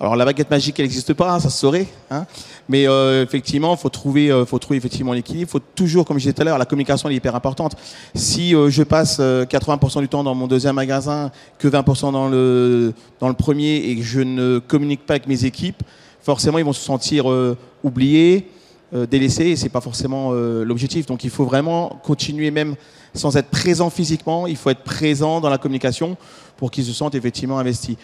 Alors 0.00 0.16
la 0.16 0.24
baguette 0.24 0.50
magique, 0.50 0.78
elle 0.80 0.86
n'existe 0.86 1.14
pas, 1.14 1.32
hein, 1.32 1.40
ça 1.40 1.50
se 1.50 1.58
saurait. 1.58 1.86
hein. 2.10 2.26
Mais 2.68 2.88
euh, 2.88 3.22
effectivement, 3.22 3.76
faut 3.76 3.90
trouver, 3.90 4.30
euh, 4.30 4.44
faut 4.44 4.58
trouver 4.58 4.76
effectivement 4.76 5.12
l'équilibre. 5.12 5.50
Faut 5.50 5.60
toujours, 5.60 6.04
comme 6.04 6.18
je 6.18 6.22
disais 6.22 6.32
tout 6.32 6.42
à 6.42 6.44
l'heure, 6.44 6.58
la 6.58 6.64
communication 6.64 7.08
est 7.08 7.14
hyper 7.14 7.36
importante. 7.36 7.76
Si 8.14 8.54
euh, 8.56 8.70
je 8.70 8.82
passe 8.82 9.18
euh, 9.20 9.44
80% 9.44 10.00
du 10.00 10.08
temps 10.08 10.24
dans 10.24 10.34
mon 10.34 10.48
deuxième 10.48 10.74
magasin, 10.74 11.30
que 11.58 11.68
20% 11.68 12.12
dans 12.12 12.28
le 12.28 12.92
dans 13.20 13.28
le 13.28 13.34
premier, 13.34 13.76
et 13.76 13.96
que 13.96 14.02
je 14.02 14.20
ne 14.20 14.58
communique 14.58 15.06
pas 15.06 15.14
avec 15.14 15.28
mes 15.28 15.44
équipes, 15.44 15.82
forcément 16.22 16.58
ils 16.58 16.64
vont 16.64 16.72
se 16.72 16.84
sentir 16.84 17.30
euh, 17.30 17.56
oubliés, 17.84 18.48
euh, 18.94 19.06
délaissés, 19.06 19.50
et 19.50 19.56
c'est 19.56 19.68
pas 19.68 19.80
forcément 19.80 20.30
euh, 20.32 20.64
l'objectif. 20.64 21.06
Donc 21.06 21.22
il 21.22 21.30
faut 21.30 21.44
vraiment 21.44 22.00
continuer 22.02 22.50
même 22.50 22.74
sans 23.14 23.36
être 23.36 23.48
présent 23.50 23.90
physiquement. 23.90 24.46
Il 24.46 24.56
faut 24.56 24.70
être 24.70 24.82
présent 24.82 25.40
dans 25.40 25.50
la 25.50 25.58
communication 25.58 26.16
pour 26.56 26.70
qu'ils 26.70 26.84
se 26.84 26.92
sentent 26.92 27.14
effectivement 27.14 27.58
investis. 27.58 27.96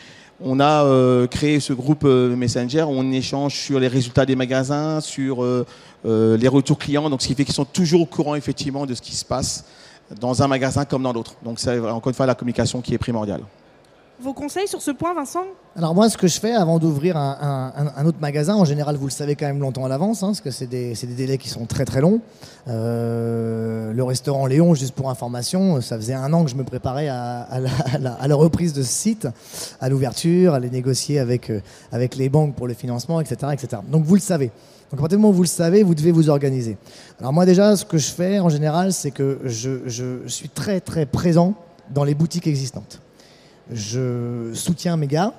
On 0.42 0.58
a 0.58 0.84
euh, 0.84 1.26
créé 1.26 1.60
ce 1.60 1.74
groupe 1.74 2.04
euh, 2.04 2.34
Messenger 2.34 2.86
on 2.88 3.12
échange 3.12 3.54
sur 3.54 3.78
les 3.78 3.88
résultats 3.88 4.24
des 4.24 4.36
magasins, 4.36 5.00
sur 5.00 5.44
euh, 5.44 5.66
euh, 6.06 6.36
les 6.38 6.48
retours 6.48 6.78
clients, 6.78 7.10
donc 7.10 7.20
ce 7.20 7.28
qui 7.28 7.34
fait 7.34 7.44
qu'ils 7.44 7.54
sont 7.54 7.66
toujours 7.66 8.00
au 8.02 8.06
courant 8.06 8.34
effectivement 8.34 8.86
de 8.86 8.94
ce 8.94 9.02
qui 9.02 9.14
se 9.14 9.24
passe 9.24 9.66
dans 10.18 10.42
un 10.42 10.48
magasin 10.48 10.86
comme 10.86 11.02
dans 11.02 11.12
l'autre. 11.12 11.34
Donc 11.44 11.60
c'est 11.60 11.78
encore 11.78 12.08
une 12.08 12.14
fois 12.14 12.26
la 12.26 12.34
communication 12.34 12.80
qui 12.80 12.94
est 12.94 12.98
primordiale. 12.98 13.42
Vos 14.22 14.34
conseils 14.34 14.68
sur 14.68 14.82
ce 14.82 14.90
point, 14.90 15.14
Vincent? 15.14 15.44
Alors 15.76 15.94
moi, 15.94 16.10
ce 16.10 16.18
que 16.18 16.28
je 16.28 16.38
fais 16.38 16.52
avant 16.52 16.78
d'ouvrir 16.78 17.16
un, 17.16 18.04
autre 18.04 18.20
magasin, 18.20 18.54
en 18.54 18.66
général, 18.66 18.96
vous 18.96 19.06
le 19.06 19.12
savez 19.12 19.34
quand 19.34 19.46
même 19.46 19.60
longtemps 19.60 19.86
à 19.86 19.88
l'avance, 19.88 20.22
hein, 20.22 20.26
parce 20.26 20.42
que 20.42 20.50
c'est 20.50 20.66
des, 20.66 20.94
délais 21.16 21.38
qui 21.38 21.48
sont 21.48 21.64
très 21.64 21.86
très 21.86 22.02
longs. 22.02 22.20
Euh, 22.68 23.94
le 23.94 24.04
restaurant 24.04 24.44
Léon, 24.44 24.74
juste 24.74 24.94
pour 24.94 25.08
information, 25.08 25.80
ça 25.80 25.96
faisait 25.96 26.12
un 26.12 26.30
an 26.34 26.44
que 26.44 26.50
je 26.50 26.56
me 26.56 26.64
préparais 26.64 27.08
à, 27.08 27.60
la, 27.98 28.34
reprise 28.34 28.74
de 28.74 28.82
ce 28.82 28.92
site, 28.92 29.28
à 29.80 29.88
l'ouverture, 29.88 30.52
à 30.52 30.60
les 30.60 30.68
négocier 30.68 31.18
avec, 31.18 31.48
euh, 31.48 31.62
avec 31.90 32.16
les 32.16 32.28
banques 32.28 32.54
pour 32.54 32.66
le 32.66 32.74
financement, 32.74 33.22
etc., 33.22 33.52
etc. 33.54 33.80
Donc 33.88 34.04
vous 34.04 34.16
le 34.16 34.20
savez. 34.20 34.50
Donc 34.90 34.98
à 34.98 35.02
partir 35.02 35.16
du 35.16 35.22
moment 35.22 35.30
où 35.30 35.36
vous 35.36 35.42
le 35.42 35.48
savez, 35.48 35.82
vous 35.82 35.94
devez 35.94 36.12
vous 36.12 36.28
organiser. 36.28 36.76
Alors 37.20 37.32
moi 37.32 37.46
déjà, 37.46 37.74
ce 37.74 37.86
que 37.86 37.96
je 37.96 38.10
fais 38.10 38.38
en 38.38 38.50
général, 38.50 38.92
c'est 38.92 39.12
que 39.12 39.38
je 39.44 40.26
suis 40.26 40.50
très 40.50 40.80
très 40.80 41.06
présent 41.06 41.54
dans 41.90 42.04
les 42.04 42.14
boutiques 42.14 42.46
existantes 42.46 43.00
je 43.72 44.50
soutiens 44.54 44.96
mes 44.96 45.06
gars, 45.06 45.32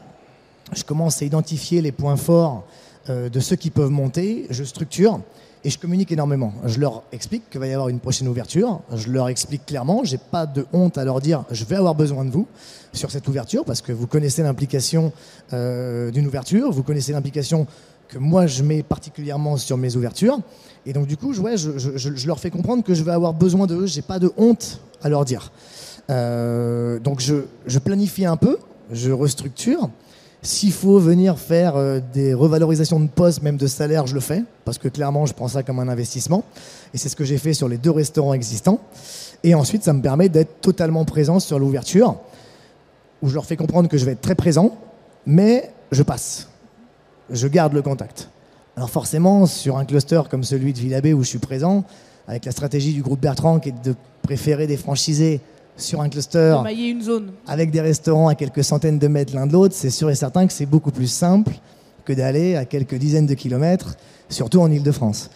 je 0.74 0.84
commence 0.84 1.22
à 1.22 1.26
identifier 1.26 1.82
les 1.82 1.91
points 1.91 2.17
forts 2.17 2.65
euh, 3.10 3.30
de 3.30 3.39
ceux 3.39 3.56
qui 3.56 3.70
peuvent 3.70 3.89
monter, 3.89 4.46
je 4.50 4.63
structure 4.63 5.20
et 5.63 5.70
je 5.70 5.78
communique 5.78 6.12
énormément. 6.12 6.54
Je 6.65 6.80
leur 6.80 7.04
explique 7.12 7.50
qu'il 7.50 7.60
va 7.60 7.67
y 7.67 7.74
avoir 7.74 7.89
une 7.89 8.00
prochaine 8.00 8.28
ouverture, 8.28 8.80
je 8.94 9.10
leur 9.10 9.30
explique 9.30 9.65
clairement, 9.65 10.04
j'ai 10.04 10.17
pas 10.17 10.46
de 10.46 10.65
honte 10.74 10.98
à 10.98 11.04
leur 11.04 11.20
dire 11.22 11.44
je 11.52 11.65
vais 11.65 11.76
avoir 11.76 11.96
besoin 11.96 12.26
de 12.26 12.32
vous 12.32 12.48
sur 12.94 13.12
cette 13.12 13.28
ouverture 13.28 13.65
parce 13.65 13.82
que 13.82 13.91
vous 13.91 14.08
connaissez 14.08 14.44
l'implication 14.44 15.12
euh, 15.54 16.12
d'une 16.12 16.28
ouverture, 16.28 16.72
vous 16.72 16.84
connaissez 16.84 17.12
l'implication 17.12 17.67
que 18.08 18.17
moi 18.17 18.48
je 18.48 18.63
mets 18.63 18.84
particulièrement 18.84 19.58
sur 19.58 19.78
mes 19.78 19.96
ouvertures. 19.96 20.39
Et 20.86 20.94
donc 20.94 21.08
du 21.08 21.17
coup 21.17 21.34
je, 21.34 22.28
leur 22.28 22.39
fais 22.39 22.50
comprendre 22.50 22.84
que 22.84 22.94
je 22.94 23.04
vais 23.04 23.12
avoir 23.12 23.34
besoin 23.34 23.67
d'eux, 23.67 23.86
j'ai 23.86 24.02
pas 24.02 24.20
de 24.20 24.32
honte 24.38 24.80
à 25.02 25.10
leur 25.10 25.26
dire. 25.26 25.52
Euh, 26.10 27.00
donc 27.00 27.20
je, 27.20 27.80
planifie 27.80 28.26
un 28.26 28.38
peu, 28.38 28.58
je 28.92 29.12
restructure. 29.12 29.90
S'il 30.44 30.74
faut 30.74 31.00
venir 31.00 31.38
faire 31.38 31.76
euh, 31.76 32.00
des 32.14 32.34
revalorisations 32.34 33.00
de 33.00 33.08
poste, 33.08 33.44
même 33.44 33.58
de 33.58 33.68
salaire, 33.68 34.08
je 34.08 34.16
le 34.16 34.20
fais, 34.20 34.44
parce 34.66 34.80
que 34.80 34.88
clairement, 34.88 35.28
je 35.28 35.34
prends 35.34 35.48
ça 35.48 35.62
comme 35.62 35.80
un 35.80 35.88
investissement. 35.88 36.44
Et 36.94 36.98
c'est 36.98 37.10
ce 37.10 37.16
que 37.16 37.24
j'ai 37.24 37.38
fait 37.38 37.54
sur 37.54 37.70
les 37.70 37.78
deux 37.78 37.92
restaurants 37.92 38.34
existants. 38.34 38.80
Et 39.44 39.54
ensuite, 39.54 39.84
ça 39.84 39.94
me 39.94 40.02
permet 40.02 40.30
d'être 40.30 40.60
totalement 40.62 41.06
présent 41.06 41.40
sur 41.40 41.60
l'ouverture, 41.60 42.18
où 43.22 43.30
je 43.30 43.36
leur 43.36 43.46
fais 43.46 43.56
comprendre 43.56 43.88
que 43.88 43.98
je 43.98 44.06
vais 44.06 44.14
être 44.14 44.22
très 44.22 44.36
présent, 44.36 44.76
mais 45.28 45.72
je 45.92 46.02
passe. 46.02 46.48
Je 47.30 47.48
garde 47.48 47.74
le 47.74 47.84
contact. 47.84 48.30
Alors 48.76 48.90
forcément, 48.90 49.46
sur 49.46 49.78
un 49.78 49.86
cluster 49.86 50.22
comme 50.30 50.44
celui 50.44 50.74
de 50.74 50.80
Villabé 50.80 51.14
où 51.14 51.24
je 51.24 51.30
suis 51.30 51.40
présent, 51.40 51.84
avec 52.28 52.46
la 52.46 52.52
stratégie 52.52 52.94
du 52.94 53.02
groupe 53.02 53.20
Bertrand 53.20 53.60
qui 53.60 53.70
est 53.70 53.84
de 53.84 53.96
préférer 54.22 54.68
des 54.68 54.78
franchisés 54.78 55.42
sur 55.78 56.02
un 56.02 56.10
cluster 56.10 56.56
une 56.72 57.02
zone. 57.02 57.32
avec 57.48 57.72
des 57.72 57.82
restaurants 57.82 58.28
à 58.28 58.36
quelques 58.36 58.64
centaines 58.64 59.00
de 59.00 59.08
mètres 59.08 59.34
l'un 59.36 59.48
de 59.48 59.54
l'autre, 59.54 59.76
c'est 59.76 59.90
sûr 59.90 60.10
et 60.10 60.16
certain 60.16 60.48
que 60.48 60.54
c'est 60.54 60.66
beaucoup 60.66 60.92
plus 60.92 61.08
simple 61.08 61.54
que 62.06 62.14
d'aller 62.14 62.56
à 62.56 62.66
quelques 62.66 62.96
dizaines 62.96 63.26
de 63.26 63.34
kilomètres, 63.34 63.96
surtout 64.30 64.60
en 64.60 64.72
Ile-de-France. 64.72 65.30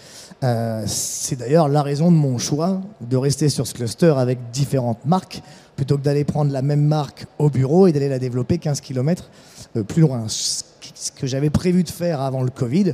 Euh, 0.44 0.84
c'est 0.86 1.38
d'ailleurs 1.38 1.70
la 1.70 1.82
raison 1.82 2.12
de 2.12 2.18
mon 2.18 2.38
choix 2.38 2.82
de 3.02 3.18
rester 3.18 3.50
sur 3.50 3.66
ce 3.66 3.74
cluster 3.74 4.14
avec 4.18 4.38
différentes 4.52 5.06
marques 5.06 5.42
plutôt 5.76 5.98
que 5.98 6.04
d'aller 6.04 6.24
prendre 6.24 6.52
la 6.52 6.62
même 6.62 6.84
marque 6.84 7.26
au 7.40 7.50
bureau 7.50 7.88
et 7.88 7.92
d'aller 7.92 8.10
la 8.10 8.20
développer 8.20 8.58
15 8.58 8.82
km 8.82 9.30
plus 9.88 10.02
loin. 10.02 10.26
Ce 10.28 11.12
que 11.12 11.28
j'avais 11.28 11.50
prévu 11.50 11.84
de 11.84 11.90
faire 11.90 12.22
avant 12.22 12.44
le 12.44 12.50
Covid, 12.50 12.94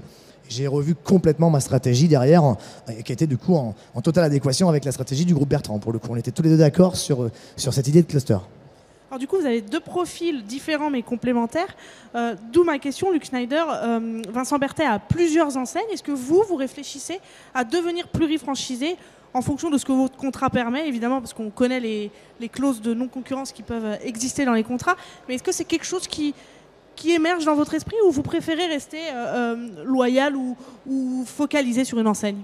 j'ai 0.52 0.68
revu 0.68 0.96
complètement 0.96 1.50
ma 1.50 1.60
stratégie 1.60 2.08
derrière, 2.08 2.56
et 2.90 3.04
qui 3.04 3.14
était 3.14 3.28
du 3.28 3.38
coup 3.38 3.56
en, 3.56 3.74
totale 4.02 4.26
adéquation 4.26 4.70
avec 4.70 4.86
la 4.86 4.92
stratégie 4.92 5.26
du 5.26 5.34
groupe 5.34 5.50
Bertrand. 5.50 5.80
Pour 5.80 5.94
le 5.94 6.00
coup, 6.00 6.10
on 6.12 6.16
était 6.16 6.32
tous 6.32 6.44
les 6.44 6.50
deux 6.50 6.58
d'accord 6.58 6.96
sur, 6.96 7.24
euh, 7.24 7.32
sur 7.56 7.74
cette 7.74 7.88
idée 7.88 8.02
de 8.02 8.08
cluster. 8.08 8.38
Alors 9.10 9.20
du 9.20 9.28
coup, 9.28 9.38
vous 9.38 9.46
avez 9.46 9.62
deux 9.62 9.80
profils 9.80 10.44
différents 10.46 10.90
mais 10.90 11.02
complémentaires. 11.02 11.76
Euh, 12.16 12.36
D'où 12.54 12.64
ma 12.64 12.80
question, 12.80 13.12
Luc 13.12 13.26
Schneider. 13.26 13.66
Euh, 13.70 14.22
Vincent 14.30 14.58
Berthet 14.58 14.86
a 14.86 15.00
plusieurs 15.00 15.58
enseignes. 15.58 15.84
Est-ce 15.92 16.04
que 16.04 16.14
vous, 16.14 16.44
vous 16.48 16.56
réfléchissez 16.56 17.20
à 17.54 17.64
devenir 17.64 18.08
plurifranchisé 18.08 18.96
en 19.34 19.42
fonction 19.42 19.70
de 19.70 19.78
ce 19.78 19.86
que 19.86 19.92
votre 19.92 20.18
contrat 20.18 20.50
permet, 20.50 20.88
évidemment, 20.88 21.22
parce 21.22 21.34
qu'on 21.34 21.50
connaît 21.50 21.80
les, 21.80 22.12
les 22.40 22.50
clauses 22.50 22.82
de 22.82 22.94
non-concurrence 22.94 23.52
qui 23.52 23.64
peuvent 23.64 23.86
euh, 23.86 23.96
exister 24.04 24.46
dans 24.46 24.54
les 24.54 24.64
contrats. 24.64 24.96
Mais 25.28 25.36
est-ce 25.36 25.44
que 25.44 25.52
c'est 25.52 25.66
quelque 25.66 25.86
chose 25.86 26.08
qui, 26.08 26.34
qui 26.96 27.12
émerge 27.12 27.46
dans 27.46 27.56
votre 27.56 27.74
esprit 27.74 27.96
ou 28.08 28.12
vous 28.12 28.22
préférez 28.22 28.68
rester 28.68 29.00
euh, 29.14 29.56
euh, 29.56 29.84
loyal 29.86 30.36
ou, 30.36 30.56
focalisé 31.26 31.86
sur 31.86 32.00
une 32.00 32.08
enseigne? 32.08 32.42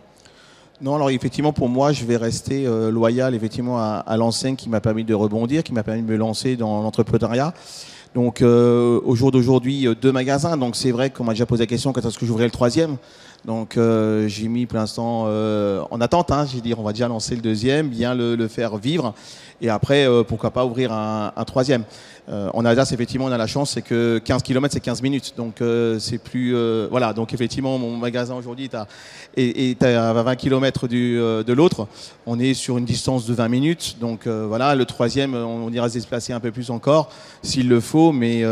Non, 0.82 0.96
alors 0.96 1.10
effectivement, 1.10 1.54
pour 1.54 1.70
moi, 1.70 1.92
je 1.92 2.06
vais 2.06 2.18
rester 2.18 2.68
euh, 2.68 2.92
loyal 2.92 3.34
effectivement 3.34 3.80
à, 3.80 4.18
l'enseigne 4.18 4.56
qui 4.56 4.70
m'a 4.70 4.80
permis 4.80 5.04
de 5.04 5.14
rebondir, 5.14 5.64
qui 5.64 5.74
m'a 5.74 5.84
permis 5.84 6.04
de 6.04 6.08
me 6.08 6.16
lancer 6.16 6.56
dans 6.56 6.82
l'entrepreneuriat. 6.82 7.54
Donc, 8.16 8.42
au 8.42 9.16
jour 9.16 9.32
d'aujourd'hui, 9.32 9.88
deux 10.02 10.12
magasins. 10.12 10.58
Donc, 10.58 10.76
c'est 10.76 10.92
vrai 10.92 11.12
qu'on 11.12 11.24
m'a 11.24 11.34
déjà 11.34 11.46
posé 11.46 11.64
la 11.64 11.68
question 11.68 11.94
quand 11.94 12.04
est-ce 12.04 12.18
que 12.18 12.26
j'ouvrirai 12.26 12.48
le 12.48 12.52
troisième? 12.52 12.98
Donc, 13.48 13.78
euh, 13.78 14.28
j'ai 14.28 14.50
mis 14.50 14.66
pour 14.66 14.78
l'instant 14.78 15.24
euh, 15.28 15.82
en 15.90 16.02
attente. 16.02 16.32
Hein, 16.32 16.46
j'ai 16.52 16.60
dit, 16.60 16.74
on 16.78 16.84
va 16.84 16.92
déjà 16.92 17.08
lancer 17.08 17.34
le 17.34 17.42
deuxième, 17.42 17.88
bien 17.88 18.14
le, 18.14 18.48
faire 18.50 18.76
vivre, 18.76 19.14
et 19.62 19.70
après, 19.70 20.06
euh, 20.06 20.24
pourquoi 20.24 20.52
pas 20.52 20.66
ouvrir 20.66 20.92
un, 20.92 21.32
un 21.36 21.46
troisième. 21.46 21.84
En 22.30 22.66
Alsace, 22.66 22.92
effectivement, 22.92 23.28
on 23.28 23.32
a 23.32 23.38
la 23.38 23.48
chance, 23.48 23.72
c'est 23.72 23.82
que 23.82 24.18
15 24.18 24.44
km, 24.44 24.74
c'est 24.74 24.82
15 24.82 25.02
minutes. 25.02 25.36
Donc, 25.38 25.64
c'est 25.98 26.18
plus. 26.18 26.54
voilà, 26.90 27.14
donc 27.14 27.34
effectivement, 27.34 27.78
mon 27.78 27.96
magasin 27.96 28.36
aujourd'hui 28.36 28.66
est 28.66 28.76
à, 28.76 28.86
est, 29.38 29.82
à 29.82 30.12
20 30.12 30.36
km 30.36 30.90
de 30.90 31.54
l'autre. 31.54 31.88
On 32.26 32.38
est 32.38 32.54
sur 32.54 32.78
une 32.78 32.84
distance 32.84 33.28
de 33.28 33.34
20 33.34 33.48
minutes. 33.48 33.96
Donc, 34.02 34.28
voilà, 34.28 34.76
le 34.76 34.84
troisième, 34.84 35.36
on, 35.36 35.68
on 35.68 35.72
ira 35.72 35.88
se 35.88 35.98
déplacer 35.98 36.34
un 36.34 36.42
peu 36.42 36.52
plus 36.52 36.70
encore 36.70 37.08
s'il 37.44 37.70
le 37.70 37.80
faut. 37.80 38.12
Mais 38.12 38.44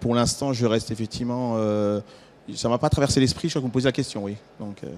pour 0.00 0.14
l'instant, 0.14 0.54
je 0.54 0.64
reste 0.64 0.90
effectivement. 0.90 1.58
Ça 2.54 2.68
m'a 2.68 2.78
pas 2.78 2.88
traversé 2.90 3.20
l'esprit, 3.20 3.48
je 3.48 3.52
crois 3.52 3.60
que 3.60 3.62
vous 3.64 3.68
me 3.68 3.72
posez 3.72 3.86
la 3.88 3.92
question, 3.92 4.24
oui. 4.24 4.36
Donc, 4.58 4.82
euh, 4.84 4.88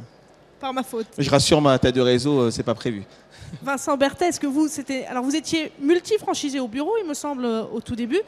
Par 0.61 0.73
ma 0.73 0.83
faute. 0.83 1.07
je 1.19 1.31
rassure 1.31 1.61
ma 1.61 1.79
tête 1.79 1.95
de 1.95 2.01
réseau, 2.01 2.41
euh, 2.41 2.51
c'est 2.51 2.63
pas 2.63 2.75
prévu. 2.75 3.05
Vincent 3.63 3.97
Berthet, 3.97 4.29
est-ce 4.29 4.41
que 4.41 4.47
vous, 4.47 4.67
c'était, 4.69 5.05
alors 5.07 5.23
vous 5.25 5.37
étiez 5.37 5.71
multi-franchisé 5.81 6.59
au 6.61 6.69
bureau, 6.69 6.93
il 7.03 7.09
me 7.09 7.15
semble, 7.15 7.45
euh, 7.45 7.65
au 7.73 7.81
tout 7.81 7.95
début. 7.97 8.21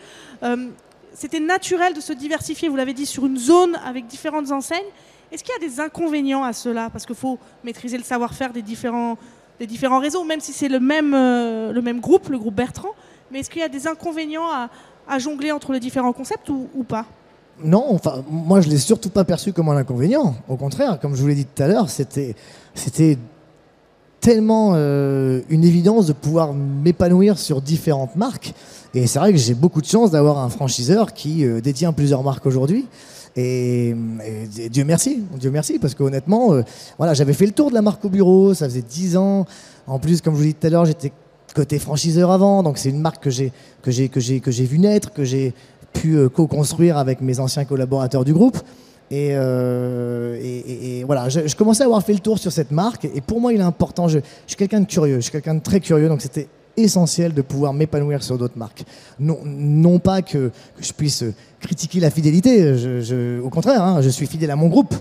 Euh, 0.42 0.68
c'était 1.14 1.40
naturel 1.40 1.94
de 1.94 2.00
se 2.00 2.12
diversifier, 2.12 2.68
vous 2.68 2.76
l'avez 2.76 2.92
dit, 2.92 3.06
sur 3.06 3.24
une 3.26 3.38
zone 3.38 3.76
avec 3.84 4.06
différentes 4.06 4.50
enseignes. 4.52 4.84
Est-ce 5.32 5.42
qu'il 5.42 5.52
y 5.52 5.56
a 5.56 5.66
des 5.66 5.80
inconvénients 5.80 6.44
à 6.44 6.52
cela? 6.52 6.90
Parce 6.90 7.06
qu'il 7.06 7.16
faut 7.16 7.38
maîtriser 7.64 7.96
le 7.96 8.04
savoir-faire 8.04 8.52
des 8.52 8.62
différents, 8.62 9.16
des 9.58 9.66
différents 9.66 9.98
réseaux, 9.98 10.22
même 10.24 10.40
si 10.40 10.52
c'est 10.52 10.68
le 10.68 10.78
même, 10.78 11.14
euh, 11.14 11.72
le 11.72 11.80
même 11.82 12.00
groupe, 12.00 12.28
le 12.28 12.38
groupe 12.38 12.54
Bertrand. 12.54 12.90
Mais 13.30 13.40
est-ce 13.40 13.50
qu'il 13.50 13.60
y 13.60 13.64
a 13.64 13.68
des 13.68 13.88
inconvénients 13.88 14.48
à, 14.52 14.68
à 15.08 15.18
jongler 15.18 15.50
entre 15.52 15.72
les 15.72 15.80
différents 15.80 16.12
concepts 16.12 16.48
ou, 16.50 16.68
ou 16.74 16.84
pas? 16.84 17.06
Non, 17.64 17.86
enfin, 17.88 18.22
moi 18.30 18.60
je 18.60 18.68
l'ai 18.68 18.78
surtout 18.78 19.08
pas 19.08 19.24
perçu 19.24 19.52
comme 19.52 19.68
un 19.68 19.76
inconvénient. 19.76 20.34
Au 20.48 20.56
contraire, 20.56 20.98
comme 21.00 21.14
je 21.14 21.22
vous 21.22 21.28
l'ai 21.28 21.34
dit 21.34 21.46
tout 21.46 21.62
à 21.62 21.68
l'heure, 21.68 21.88
c'était, 21.88 22.34
tellement 24.20 24.72
euh, 24.74 25.40
une 25.48 25.64
évidence 25.64 26.06
de 26.06 26.12
pouvoir 26.12 26.52
m'épanouir 26.52 27.38
sur 27.38 27.62
différentes 27.62 28.16
marques. 28.16 28.54
Et 28.92 29.06
c'est 29.06 29.18
vrai 29.18 29.32
que 29.32 29.38
j'ai 29.38 29.54
beaucoup 29.54 29.80
de 29.80 29.86
chance 29.86 30.10
d'avoir 30.10 30.38
un 30.38 30.48
franchiseur 30.48 31.12
qui 31.12 31.44
euh, 31.44 31.60
détient 31.60 31.92
plusieurs 31.92 32.22
marques 32.22 32.46
aujourd'hui. 32.46 32.86
Et, 33.36 33.94
Dieu 34.70 34.84
merci, 34.84 35.22
Dieu 35.38 35.50
merci, 35.50 35.78
parce 35.78 35.94
qu'honnêtement, 35.94 36.54
euh, 36.54 36.62
voilà, 36.96 37.12
j'avais 37.12 37.34
fait 37.34 37.44
le 37.44 37.52
tour 37.52 37.68
de 37.68 37.74
la 37.74 37.82
marque 37.82 38.04
au 38.04 38.08
bureau, 38.08 38.54
ça 38.54 38.66
faisait 38.66 38.82
10 38.82 39.16
ans. 39.18 39.46
En 39.86 39.98
plus, 39.98 40.22
comme 40.22 40.34
je 40.34 40.38
vous 40.38 40.44
l'ai 40.44 40.52
dit 40.52 40.58
tout 40.58 40.66
à 40.66 40.70
l'heure, 40.70 40.86
j'étais 40.86 41.12
côté 41.56 41.78
franchiseur 41.78 42.30
avant, 42.30 42.62
donc 42.62 42.76
c'est 42.76 42.90
une 42.90 43.00
marque 43.00 43.22
que 43.22 43.30
j'ai 43.30 43.50
que 43.80 43.90
j'ai 43.90 44.10
que 44.10 44.20
j'ai 44.20 44.40
que 44.40 44.50
j'ai 44.50 44.64
vu 44.64 44.78
naître, 44.78 45.10
que 45.12 45.24
j'ai 45.24 45.54
pu 46.00 46.16
euh, 46.16 46.28
co-construire 46.28 46.96
avec 46.98 47.20
mes 47.20 47.40
anciens 47.40 47.64
collaborateurs 47.64 48.24
du 48.24 48.32
groupe. 48.32 48.58
Et, 49.10 49.30
euh, 49.32 50.36
et- 50.40 50.58
et- 50.58 50.98
et 51.00 51.04
voilà, 51.04 51.28
je, 51.28 51.46
je 51.46 51.54
commençais 51.54 51.82
à 51.82 51.86
avoir 51.86 52.02
fait 52.02 52.12
le 52.12 52.18
tour 52.18 52.38
sur 52.38 52.50
cette 52.50 52.72
marque. 52.72 53.04
Et 53.04 53.20
pour 53.20 53.40
moi, 53.40 53.52
il 53.52 53.60
est 53.60 53.64
important. 53.64 54.08
Je, 54.08 54.18
je 54.18 54.24
suis 54.48 54.56
quelqu'un 54.56 54.80
de 54.80 54.86
curieux, 54.86 55.16
je 55.16 55.20
suis 55.22 55.32
quelqu'un 55.32 55.54
de 55.54 55.60
très 55.60 55.80
curieux, 55.80 56.08
donc 56.08 56.20
c'était 56.22 56.48
essentiel 56.76 57.32
de 57.32 57.40
pouvoir 57.42 57.72
m'épanouir 57.72 58.22
sur 58.22 58.36
d'autres 58.36 58.58
marques. 58.58 58.84
Non, 59.20 59.38
non 59.44 59.98
pas 59.98 60.22
que, 60.22 60.48
que 60.76 60.82
je 60.84 60.92
puisse 60.92 61.24
critiquer 61.60 62.00
la 62.00 62.10
fidélité, 62.10 62.76
je- 62.76 63.40
au 63.40 63.48
contraire, 63.48 63.82
hein, 63.82 64.02
je 64.02 64.08
suis 64.10 64.26
fidèle 64.26 64.50
à 64.50 64.56
mon 64.56 64.68
groupe. 64.68 64.94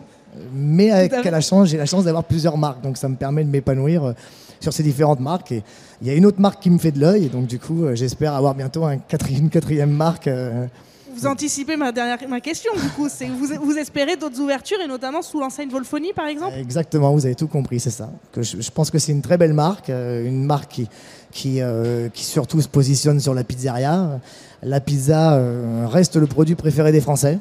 Mais 0.53 0.91
avec 0.91 1.13
à 1.25 1.31
la 1.31 1.41
chance, 1.41 1.69
j'ai 1.69 1.77
la 1.77 1.86
chance 1.86 2.03
d'avoir 2.03 2.23
plusieurs 2.25 2.58
marques, 2.58 2.81
donc 2.84 2.97
ça 2.97 3.08
me 3.10 3.15
permet 3.15 3.43
de 3.43 3.49
m'épanouir 3.49 4.03
euh, 4.03 4.13
sur 4.60 4.74
ces 4.74 4.84
différentes 4.84 5.20
marques. 5.20 5.52
Et 5.52 5.63
il 6.02 6.08
y 6.08 6.10
a 6.10 6.13
une 6.13 6.26
autre 6.26 6.39
marque 6.41 6.62
qui 6.62 6.70
me 6.70 6.78
fait 6.78 6.91
de 6.91 7.00
l'œil, 7.00 7.26
et 7.26 7.30
donc 7.30 7.48
du 7.48 7.60
coup, 7.60 7.84
euh, 7.86 7.96
j'espère 7.96 8.34
avoir 8.34 8.56
bientôt 8.56 8.86
un 8.86 8.98
quatri- 8.98 9.38
une 9.39 9.50
quatrième 9.50 9.91
marque. 9.91 10.28
euh, 10.28 10.68
Vous 11.15 11.26
anticipez 11.28 11.78
ma, 11.78 11.91
dernière, 11.94 12.18
ma 12.28 12.41
question, 12.41 12.72
du 12.74 12.89
coup. 12.89 13.08
C'est, 13.10 13.28
vous, 13.28 13.48
vous 13.63 13.78
espérez 13.78 14.18
d'autres 14.18 14.39
ouvertures, 14.41 14.80
et 14.84 14.88
notamment 14.88 15.22
sous 15.22 15.39
l'enseigne 15.39 15.70
Volphonie, 15.70 16.12
par 16.13 16.28
exemple? 16.28 16.56
Exactement, 16.58 17.13
vous 17.13 17.26
avez 17.26 17.36
tout 17.36 17.48
compris, 17.48 17.80
c'est 17.80 17.89
ça. 17.89 18.10
Que 18.34 18.41
je, 18.44 18.60
je 18.60 18.72
pense 18.72 18.91
que 18.91 19.00
c'est 19.00 19.13
une 19.13 19.22
très 19.22 19.38
belle 19.38 19.54
marque, 19.54 19.89
euh, 19.89 20.28
une 20.28 20.44
marque 20.44 20.72
qui, 20.72 20.89
qui, 21.32 21.62
euh, 21.62 22.10
qui 22.10 22.24
surtout 22.26 22.62
se 22.62 22.68
positionne 22.68 23.20
sur 23.22 23.34
la 23.34 23.44
pizzeria. 23.46 24.20
La 24.63 24.80
pizza 24.82 25.36
euh, 25.36 25.86
reste 25.88 26.15
le 26.18 26.28
produit 26.28 26.56
préféré 26.56 26.91
des 26.91 27.02
Français, 27.02 27.39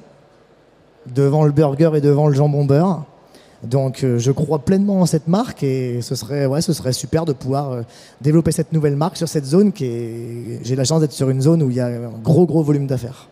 devant 1.13 1.45
le 1.45 1.53
burger 1.53 1.91
et 1.97 2.01
devant 2.01 2.29
le 2.29 2.35
jambon 2.35 2.65
beurre. 2.65 3.05
Donc 3.67 4.05
euh, 4.05 4.19
je 4.19 4.31
crois 4.31 4.59
pleinement 4.59 5.01
en 5.01 5.07
cette 5.07 5.29
marque 5.29 5.63
et 5.63 6.03
ce 6.03 6.15
serait, 6.15 6.47
ouais, 6.47 6.61
ce 6.61 6.73
serait 6.73 6.93
super 6.93 7.25
de 7.25 7.33
pouvoir 7.33 7.73
euh, 7.73 7.83
développer 8.21 8.53
cette 8.53 8.73
nouvelle 8.73 8.97
marque 8.97 9.17
sur 9.17 9.29
cette 9.29 9.45
zone 9.45 9.73
qui 9.73 9.87
est... 9.87 10.61
J'ai 10.63 10.77
la 10.77 10.85
chance 10.85 11.01
d'être 11.01 11.13
sur 11.13 11.31
une 11.31 11.41
zone 11.41 11.63
où 11.63 11.71
il 11.71 11.77
y 11.77 11.81
a 11.81 11.87
un 11.87 12.19
gros 12.23 12.47
gros 12.47 12.63
volume 12.63 12.87
d'affaires. 12.87 13.29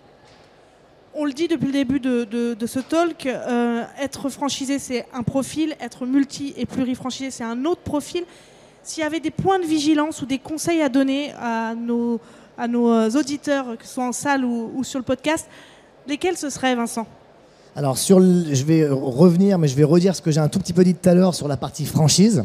On 1.15 1.27
le 1.27 1.33
dit 1.33 1.47
depuis 1.47 1.67
le 1.67 1.73
début 1.73 2.01
de, 2.01 2.67
ce 2.67 2.79
talk, 2.79 3.27
euh, 3.27 3.83
être 4.01 4.31
franchisé, 4.31 4.79
c'est 4.79 5.07
un 5.13 5.23
profil, 5.23 5.77
être 5.79 6.07
multi 6.07 6.55
et 6.57 6.65
plurifranchisé, 6.65 7.31
c'est 7.31 7.45
un 7.45 7.67
autre 7.67 7.83
profil. 7.83 8.25
S'il 8.83 9.03
y 9.03 9.07
avait 9.07 9.21
des 9.21 9.31
points 9.31 9.59
de 9.59 9.67
vigilance 9.67 10.23
ou 10.23 10.27
des 10.27 10.39
conseils 10.39 10.81
à 10.81 10.89
donner 10.89 11.33
à 11.39 11.75
nos, 11.75 12.19
à 12.57 12.67
nos 12.67 13.11
auditeurs, 13.11 13.77
que 13.77 13.87
ce 13.87 13.95
soit 13.95 14.07
en 14.07 14.13
salle 14.13 14.45
ou, 14.45 14.83
sur 14.85 14.99
le 14.99 15.05
podcast, 15.05 15.47
lesquels 16.07 16.39
ce 16.39 16.49
seraient, 16.49 16.75
Vincent? 16.75 17.07
Alors, 17.75 17.97
sur 17.97 18.21
le- 18.21 18.55
je 18.55 18.65
vais 18.65 18.87
revenir, 18.89 19.59
mais 19.59 19.67
je 19.67 19.75
vais 19.77 19.85
redire 19.85 20.15
ce 20.15 20.21
que 20.21 20.31
j'ai 20.31 20.41
un 20.41 20.49
tout 20.49 20.59
petit 20.59 20.75
peu 20.75 20.85
dit 20.85 20.95
tout 20.95 21.09
à 21.09 21.15
l'heure 21.15 21.35
sur 21.35 21.49
la 21.49 21.57
partie 21.57 21.87
franchise. 21.87 22.45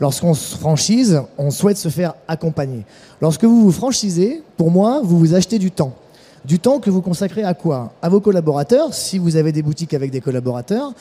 Lorsqu'on 0.00 0.32
se 0.34 0.56
franchise, 0.56 1.20
on 1.36 1.50
souhaite 1.50 1.76
se 1.76 1.90
faire 1.90 2.14
accompagner. 2.26 2.84
Lorsque 3.20 3.44
vous 3.44 3.60
vous 3.62 3.72
franchisez, 3.72 4.42
pour 4.56 4.70
moi, 4.70 5.02
vous 5.04 5.18
vous 5.18 5.34
achetez 5.34 5.58
du 5.58 5.70
temps. 5.70 5.92
Du 6.44 6.58
temps 6.58 6.80
que 6.80 6.90
vous 6.90 7.02
consacrez 7.02 7.44
à 7.44 7.54
quoi? 7.54 7.92
À 8.00 8.08
vos 8.08 8.20
collaborateurs, 8.20 8.94
si 8.94 9.18
vous 9.18 9.36
avez 9.36 9.52
des 9.52 9.62
boutiques 9.62 9.94
avec 9.94 10.10
des 10.10 10.20
collaborateurs, 10.20 10.92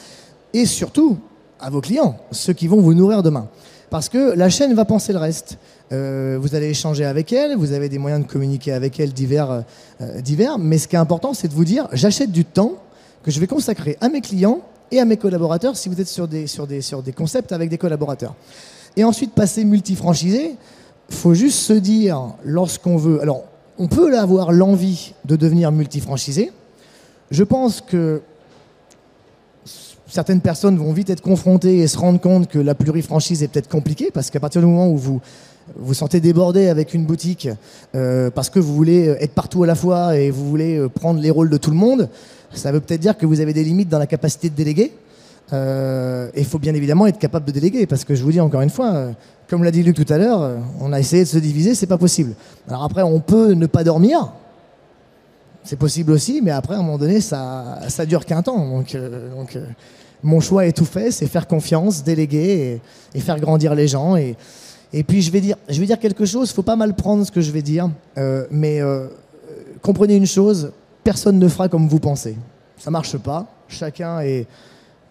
et 0.53 0.65
surtout 0.65 1.17
à 1.59 1.69
vos 1.69 1.79
clients, 1.79 2.17
ceux 2.31 2.53
qui 2.53 2.67
vont 2.67 2.81
vous 2.81 2.93
nourrir 2.93 3.23
demain. 3.23 3.47
Parce 3.89 4.09
que 4.09 4.33
la 4.35 4.49
chaîne 4.49 4.73
va 4.73 4.83
penser 4.85 5.13
le 5.13 5.19
reste. 5.19 5.57
Euh, 5.93 6.37
vous 6.39 6.55
allez 6.55 6.69
échanger 6.69 7.05
avec 7.05 7.31
elle, 7.33 7.55
vous 7.55 7.71
avez 7.71 7.87
des 7.89 7.97
moyens 7.97 8.25
de 8.25 8.29
communiquer 8.29 8.73
avec 8.73 8.99
elle 8.99 9.13
divers, 9.13 9.63
euh, 10.01 10.21
divers 10.21 10.57
mais 10.57 10.77
ce 10.77 10.87
qui 10.87 10.95
est 10.95 10.99
important, 10.99 11.33
c'est 11.33 11.47
de 11.47 11.53
vous 11.53 11.65
dire, 11.65 11.87
j'achète 11.93 12.31
du 12.31 12.45
temps 12.45 12.73
que 13.23 13.31
je 13.31 13.39
vais 13.39 13.47
consacrer 13.47 13.97
à 14.01 14.09
mes 14.09 14.21
clients 14.21 14.61
et 14.91 14.99
à 14.99 15.05
mes 15.05 15.17
collaborateurs 15.17 15.77
si 15.77 15.89
vous 15.89 15.99
êtes 15.99 16.07
sur 16.07 16.27
des, 16.27 16.47
sur 16.47 16.67
des, 16.67 16.81
sur 16.81 17.01
des 17.01 17.13
concepts 17.13 17.51
avec 17.51 17.69
des 17.69 17.77
collaborateurs. 17.77 18.35
Et 18.97 19.03
ensuite, 19.03 19.33
passer 19.33 19.63
multifranchisé, 19.63 20.55
faut 21.09 21.33
juste 21.33 21.59
se 21.59 21.73
dire, 21.73 22.33
lorsqu'on 22.43 22.97
veut... 22.97 23.21
Alors, 23.21 23.43
on 23.77 23.87
peut 23.87 24.17
avoir 24.17 24.51
l'envie 24.51 25.13
de 25.25 25.35
devenir 25.35 25.71
multifranchisé. 25.71 26.51
Je 27.31 27.43
pense 27.43 27.81
que 27.81 28.21
certaines 30.07 30.41
personnes 30.41 30.77
vont 30.77 30.91
vite 30.91 31.09
être 31.09 31.21
confrontées 31.21 31.79
et 31.79 31.87
se 31.87 31.97
rendre 31.97 32.19
compte 32.19 32.47
que 32.47 32.59
la 32.59 32.75
plurifranchise 32.75 33.43
est 33.43 33.47
peut-être 33.47 33.69
compliquée 33.69 34.11
parce 34.13 34.29
qu'à 34.29 34.41
partir 34.41 34.61
du 34.61 34.67
moment 34.67 34.89
où 34.89 34.97
vous 34.97 35.21
vous 35.77 35.93
sentez 35.93 36.19
débordé 36.19 36.67
avec 36.67 36.93
une 36.93 37.05
boutique 37.05 37.47
euh, 37.95 38.29
parce 38.29 38.49
que 38.49 38.59
vous 38.59 38.75
voulez 38.75 39.05
être 39.19 39.33
partout 39.33 39.63
à 39.63 39.67
la 39.67 39.75
fois 39.75 40.17
et 40.17 40.29
vous 40.29 40.47
voulez 40.49 40.77
euh, 40.77 40.89
prendre 40.89 41.21
les 41.21 41.29
rôles 41.29 41.49
de 41.49 41.57
tout 41.57 41.71
le 41.71 41.77
monde, 41.77 42.09
ça 42.53 42.71
veut 42.71 42.79
peut-être 42.79 43.01
dire 43.01 43.17
que 43.17 43.25
vous 43.25 43.39
avez 43.39 43.53
des 43.53 43.63
limites 43.63 43.89
dans 43.89 43.99
la 43.99 44.07
capacité 44.07 44.49
de 44.49 44.55
déléguer. 44.55 44.91
Euh, 45.53 46.29
et 46.33 46.39
il 46.39 46.45
faut 46.45 46.59
bien 46.59 46.73
évidemment 46.73 47.07
être 47.07 47.19
capable 47.19 47.45
de 47.45 47.51
déléguer, 47.51 47.85
parce 47.85 48.05
que 48.05 48.15
je 48.15 48.23
vous 48.23 48.31
dis 48.31 48.39
encore 48.39 48.61
une 48.61 48.69
fois, 48.69 48.93
euh, 48.93 49.11
comme 49.49 49.63
l'a 49.63 49.71
dit 49.71 49.83
Luc 49.83 49.97
tout 49.97 50.13
à 50.13 50.17
l'heure, 50.17 50.41
euh, 50.41 50.57
on 50.79 50.93
a 50.93 50.99
essayé 50.99 51.23
de 51.23 51.27
se 51.27 51.37
diviser, 51.37 51.75
c'est 51.75 51.87
pas 51.87 51.97
possible. 51.97 52.35
Alors 52.69 52.83
après, 52.83 53.01
on 53.01 53.19
peut 53.19 53.51
ne 53.51 53.65
pas 53.65 53.83
dormir, 53.83 54.31
c'est 55.63 55.75
possible 55.75 56.13
aussi, 56.13 56.41
mais 56.41 56.51
après, 56.51 56.75
à 56.75 56.77
un 56.77 56.83
moment 56.83 56.97
donné, 56.97 57.19
ça, 57.19 57.79
ça 57.89 58.05
dure 58.05 58.25
qu'un 58.25 58.41
temps. 58.41 58.65
Donc, 58.65 58.95
donc 59.35 59.57
mon 60.23 60.39
choix 60.39 60.65
est 60.65 60.71
tout 60.71 60.85
fait, 60.85 61.11
c'est 61.11 61.27
faire 61.27 61.47
confiance, 61.47 62.03
déléguer 62.03 62.79
et, 63.13 63.17
et 63.17 63.21
faire 63.21 63.39
grandir 63.39 63.75
les 63.75 63.89
gens. 63.89 64.15
Et, 64.15 64.37
et 64.93 65.03
puis 65.03 65.21
je 65.21 65.31
vais 65.31 65.41
dire, 65.41 65.57
je 65.67 65.79
vais 65.81 65.85
dire 65.85 65.99
quelque 65.99 66.25
chose, 66.25 66.51
faut 66.51 66.63
pas 66.63 66.77
mal 66.77 66.95
prendre 66.95 67.25
ce 67.25 67.31
que 67.31 67.41
je 67.41 67.51
vais 67.51 67.61
dire, 67.61 67.89
mais 68.51 68.81
comprenez 69.81 70.15
une 70.15 70.25
chose, 70.25 70.71
personne 71.03 71.39
ne 71.39 71.47
fera 71.47 71.69
comme 71.69 71.87
vous 71.87 71.99
pensez. 71.99 72.35
Ça 72.77 72.91
marche 72.91 73.17
pas, 73.17 73.45
chacun 73.67 74.21
est, 74.21 74.47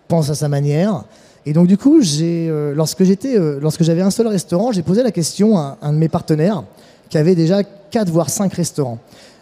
pense 0.09 0.31
à 0.31 0.35
sa 0.35 0.49
manière. 0.49 1.05
Et 1.47 1.53
donc 1.53 1.67
du 1.67 1.79
coup, 1.79 2.01
euh, 2.01 2.75
lorsque 2.75 3.05
j'étais, 3.05 3.39
euh, 3.39 3.59
lorsque 3.61 3.83
j'avais 3.83 4.03
un 4.03 4.11
seul 4.11 4.27
restaurant, 4.27 4.73
j'ai 4.73 4.83
posé 4.83 5.03
la 5.03 5.11
question 5.11 5.57
à 5.57 5.79
un 5.81 5.93
de 5.93 5.99
mes 5.99 6.09
partenaires 6.09 6.65
qui 7.09 7.19
avait 7.19 7.35
déjà 7.35 7.63
4 7.65 8.11
voire 8.11 8.29
5 8.29 8.53
restaurants. 8.53 8.99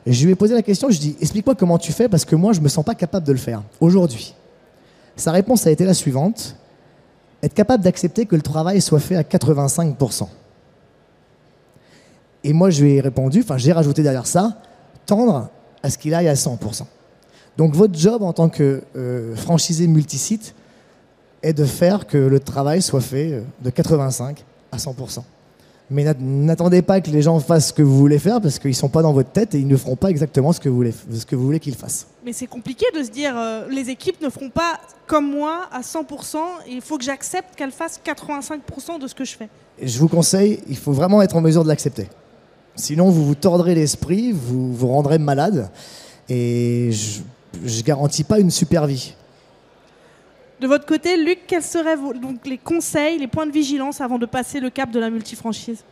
Je 0.06 0.24
lui 0.24 0.32
ai 0.32 0.34
posé 0.34 0.54
la 0.54 0.62
question, 0.62 0.88
je 0.90 0.98
lui 0.98 1.08
ai 1.08 1.10
dit, 1.10 1.16
explique-moi 1.20 1.54
comment 1.54 1.78
tu 1.78 1.92
fais 1.92 2.08
parce 2.08 2.24
que 2.24 2.36
moi, 2.36 2.52
je 2.52 2.60
me 2.60 2.68
sens 2.68 2.84
pas 2.84 2.94
capable 2.94 3.26
de 3.26 3.32
le 3.32 3.38
faire 3.38 3.62
aujourd'hui. 3.80 4.34
Sa 5.16 5.32
réponse 5.32 5.66
a 5.66 5.70
été 5.70 5.84
la 5.84 5.94
suivante 5.94 6.54
être 7.42 7.54
capable 7.54 7.84
d'accepter 7.84 8.26
que 8.26 8.36
le 8.36 8.42
travail 8.42 8.80
soit 8.80 9.00
fait 9.00 9.16
à 9.16 9.22
85%. 9.22 10.26
Et 12.44 12.52
moi, 12.52 12.70
je 12.70 12.82
lui 12.82 12.94
ai 12.94 13.00
répondu, 13.00 13.40
enfin, 13.40 13.58
j'ai 13.58 13.72
rajouté 13.72 14.02
derrière 14.02 14.26
ça, 14.26 14.58
tendre 15.06 15.48
à 15.82 15.90
ce 15.90 15.98
qu'il 15.98 16.14
aille 16.14 16.28
à 16.28 16.34
100%. 16.34 16.82
Donc, 17.56 17.74
votre 17.74 17.98
job 17.98 18.22
en 18.22 18.32
tant 18.32 18.48
que 18.48 18.82
euh, 18.96 19.34
franchisé 19.36 19.86
multisite 19.86 20.54
est 21.42 21.52
de 21.52 21.64
faire 21.64 22.06
que 22.06 22.18
le 22.18 22.40
travail 22.40 22.82
soit 22.82 23.00
fait 23.00 23.32
euh, 23.32 23.40
de 23.62 23.70
85 23.70 24.44
à 24.72 24.76
100%. 24.76 25.20
Mais 25.90 26.04
n'at- 26.04 26.14
n'attendez 26.20 26.82
pas 26.82 27.00
que 27.00 27.10
les 27.10 27.22
gens 27.22 27.40
fassent 27.40 27.68
ce 27.68 27.72
que 27.72 27.82
vous 27.82 27.96
voulez 27.96 28.18
faire 28.18 28.40
parce 28.42 28.58
qu'ils 28.58 28.72
ne 28.72 28.76
sont 28.76 28.90
pas 28.90 29.00
dans 29.00 29.12
votre 29.14 29.30
tête 29.30 29.54
et 29.54 29.58
ils 29.58 29.66
ne 29.66 29.76
feront 29.76 29.96
pas 29.96 30.10
exactement 30.10 30.52
ce 30.52 30.60
que 30.60 30.68
vous 30.68 30.76
voulez, 30.76 30.92
ce 31.12 31.24
que 31.24 31.34
vous 31.34 31.44
voulez 31.44 31.60
qu'ils 31.60 31.74
fassent. 31.76 32.06
Mais 32.26 32.32
c'est 32.34 32.46
compliqué 32.46 32.84
de 32.94 33.02
se 33.02 33.08
dire, 33.10 33.32
euh, 33.36 33.66
les 33.70 33.88
équipes 33.88 34.20
ne 34.20 34.28
feront 34.28 34.50
pas 34.50 34.78
comme 35.06 35.30
moi 35.30 35.62
à 35.72 35.80
100%, 35.80 36.36
et 36.66 36.72
il 36.72 36.82
faut 36.82 36.98
que 36.98 37.04
j'accepte 37.04 37.54
qu'elles 37.56 37.70
fassent 37.72 37.98
85% 38.04 38.98
de 39.00 39.06
ce 39.08 39.14
que 39.14 39.24
je 39.24 39.34
fais. 39.34 39.48
Et 39.78 39.88
je 39.88 39.98
vous 39.98 40.08
conseille, 40.08 40.60
il 40.68 40.76
faut 40.76 40.92
vraiment 40.92 41.22
être 41.22 41.36
en 41.36 41.40
mesure 41.40 41.62
de 41.62 41.68
l'accepter. 41.68 42.08
Sinon, 42.78 43.10
vous 43.10 43.26
vous 43.26 43.34
tordrez 43.34 43.74
l'esprit, 43.74 44.30
vous 44.32 44.72
vous 44.72 44.86
rendrez 44.88 45.18
malade 45.18 45.68
et 46.28 46.90
je 46.92 47.20
ne 47.60 47.82
garantis 47.82 48.22
pas 48.22 48.38
une 48.38 48.52
super 48.52 48.86
vie. 48.86 49.14
De 50.60 50.66
votre 50.68 50.86
côté, 50.86 51.16
Luc, 51.16 51.40
quels 51.46 51.62
seraient 51.62 51.96
vos- 51.96 52.14
donc 52.14 52.46
les 52.46 52.58
conseils, 52.58 53.18
les 53.18 53.26
points 53.26 53.46
de 53.46 53.52
vigilance 53.52 54.00
avant 54.00 54.18
de 54.18 54.26
passer 54.26 54.60
le 54.60 54.70
cap 54.70 54.90
de 54.90 55.00
la 55.00 55.10
multifranchise? 55.10 55.82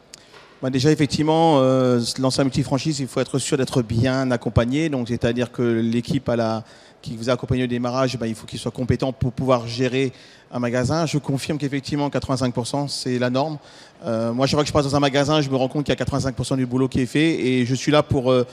Bah, 0.63 0.71
déjà, 0.71 0.91
effectivement, 0.91 1.59
euh, 1.61 2.01
lancer 2.19 2.41
un 2.41 2.45
multifranchise, 2.45 3.01
il 3.01 3.09
faut 3.09 3.21
être 3.21 3.39
sûr 3.39 3.57
d'être 3.59 3.83
bien 3.83 4.31
accompagné. 4.31 4.89
Donc, 4.89 5.09
c'est-à-dire 5.09 5.53
que 5.53 5.63
l'équipe 5.63 6.29
à 6.29 6.37
la, 6.37 6.65
qui 7.07 7.17
vous 7.17 7.31
a 7.31 7.35
accompagné 7.35 7.65
au 7.65 7.67
démarrage, 7.69 8.19
bah, 8.19 8.27
il 8.27 8.35
faut 8.35 8.47
qu'il 8.47 8.59
soit 8.59 8.73
compétent 8.73 9.13
pour 9.13 9.33
pouvoir 9.33 9.69
gérer 9.69 10.13
un 10.51 10.59
magasin. 10.59 11.07
Je 11.07 11.19
confirme 11.19 11.57
qu'effectivement, 11.57 12.09
85%, 12.09 12.89
c'est 12.89 13.19
la 13.19 13.31
norme. 13.31 13.59
Euh, 14.05 14.33
moi, 14.33 14.47
chaque 14.47 14.57
fois 14.57 14.63
que 14.65 14.69
je 14.69 14.73
passe 14.73 14.85
dans 14.85 14.97
un 14.97 15.01
magasin, 15.01 15.41
je 15.41 15.49
me 15.49 15.57
rends 15.57 15.69
compte 15.69 15.85
qu'il 15.87 15.95
y 15.97 16.03
a 16.03 16.05
85% 16.05 16.57
du 16.57 16.67
boulot 16.67 16.89
qui 16.89 17.01
est 17.01 17.07
fait 17.07 17.47
et 17.47 17.65
je 17.65 17.75
suis 17.75 17.93
là 17.93 18.03
pour 18.03 18.33
euh, 18.33 18.45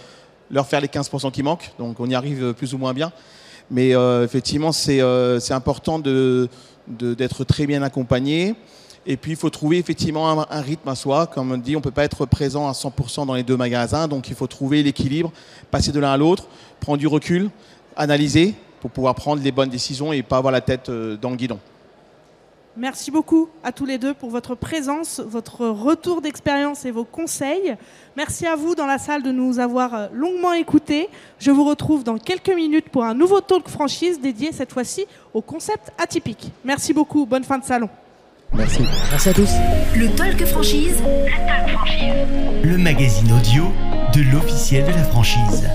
leur 0.51 0.67
faire 0.67 0.81
les 0.81 0.87
15% 0.87 1.31
qui 1.31 1.41
manquent. 1.41 1.71
Donc, 1.79 1.99
on 1.99 2.07
y 2.07 2.13
arrive 2.13 2.43
euh, 2.43 2.53
plus 2.53 2.75
ou 2.75 2.77
moins 2.77 2.93
bien. 2.93 3.11
Mais 3.71 3.91
effectivement, 4.23 4.71
c'est 4.71 5.01
important 5.51 5.97
d'être 5.97 7.43
très 7.45 7.65
bien 7.65 7.81
accompagné. 7.81 8.55
Et 9.07 9.17
puis, 9.17 9.31
il 9.31 9.37
faut 9.37 9.49
trouver 9.49 9.77
effectivement 9.79 10.29
un, 10.29 10.45
un 10.49 10.61
rythme 10.61 10.87
à 10.89 10.95
soi. 10.95 11.27
Comme 11.27 11.53
on 11.53 11.57
dit, 11.57 11.75
on 11.75 11.79
ne 11.79 11.83
peut 11.83 11.89
pas 11.89 12.03
être 12.03 12.25
présent 12.25 12.67
à 12.67 12.73
100% 12.73 13.25
dans 13.25 13.33
les 13.33 13.41
deux 13.41 13.57
magasins. 13.57 14.07
Donc, 14.07 14.27
il 14.27 14.35
faut 14.35 14.47
trouver 14.47 14.83
l'équilibre, 14.83 15.31
passer 15.71 15.91
de 15.91 15.99
l'un 15.99 16.11
à 16.11 16.17
l'autre, 16.17 16.47
prendre 16.81 16.99
du 16.99 17.07
recul, 17.07 17.49
analyser 17.95 18.55
pour 18.81 18.91
pouvoir 18.91 19.15
prendre 19.15 19.41
les 19.41 19.51
bonnes 19.51 19.69
décisions 19.69 20.11
et 20.13 20.23
pas 20.23 20.37
avoir 20.37 20.51
la 20.51 20.61
tête 20.61 20.89
euh, 20.89 21.15
dans 21.17 21.29
le 21.29 21.35
guidon. 21.35 21.59
Merci 22.75 23.11
beaucoup 23.11 23.49
à 23.63 23.71
tous 23.71 23.85
les 23.85 23.99
deux 23.99 24.15
pour 24.15 24.31
votre 24.31 24.55
présence, 24.55 25.19
votre 25.19 25.67
retour 25.67 26.21
d'expérience 26.21 26.85
et 26.85 26.91
vos 26.91 27.03
conseils. 27.03 27.75
Merci 28.17 28.47
à 28.47 28.55
vous 28.55 28.73
dans 28.73 28.87
la 28.87 28.97
salle 28.97 29.21
de 29.21 29.31
nous 29.31 29.59
avoir 29.59 29.93
euh, 29.93 30.07
longuement 30.11 30.53
écoutés. 30.53 31.07
Je 31.37 31.51
vous 31.51 31.65
retrouve 31.65 32.03
dans 32.03 32.17
quelques 32.17 32.53
minutes 32.53 32.89
pour 32.89 33.03
un 33.03 33.13
nouveau 33.13 33.41
talk 33.41 33.69
franchise 33.69 34.19
dédié 34.19 34.51
cette 34.51 34.73
fois-ci 34.73 35.05
au 35.35 35.41
concept 35.41 35.91
atypique. 35.99 36.51
Merci 36.65 36.93
beaucoup, 36.93 37.27
bonne 37.27 37.43
fin 37.43 37.59
de 37.59 37.63
salon. 37.63 37.89
Merci. 38.55 38.83
Merci 39.11 39.29
à 39.29 39.33
tous. 39.33 39.49
Le 39.95 40.09
Talk 40.15 40.45
Franchise. 40.45 40.97
Le 40.99 41.47
Talk 41.47 41.69
Franchise. 41.69 42.63
Le 42.63 42.77
magazine 42.77 43.31
audio 43.33 43.65
de 44.13 44.21
l'officiel 44.31 44.85
de 44.85 44.91
la 44.91 45.03
franchise. 45.03 45.69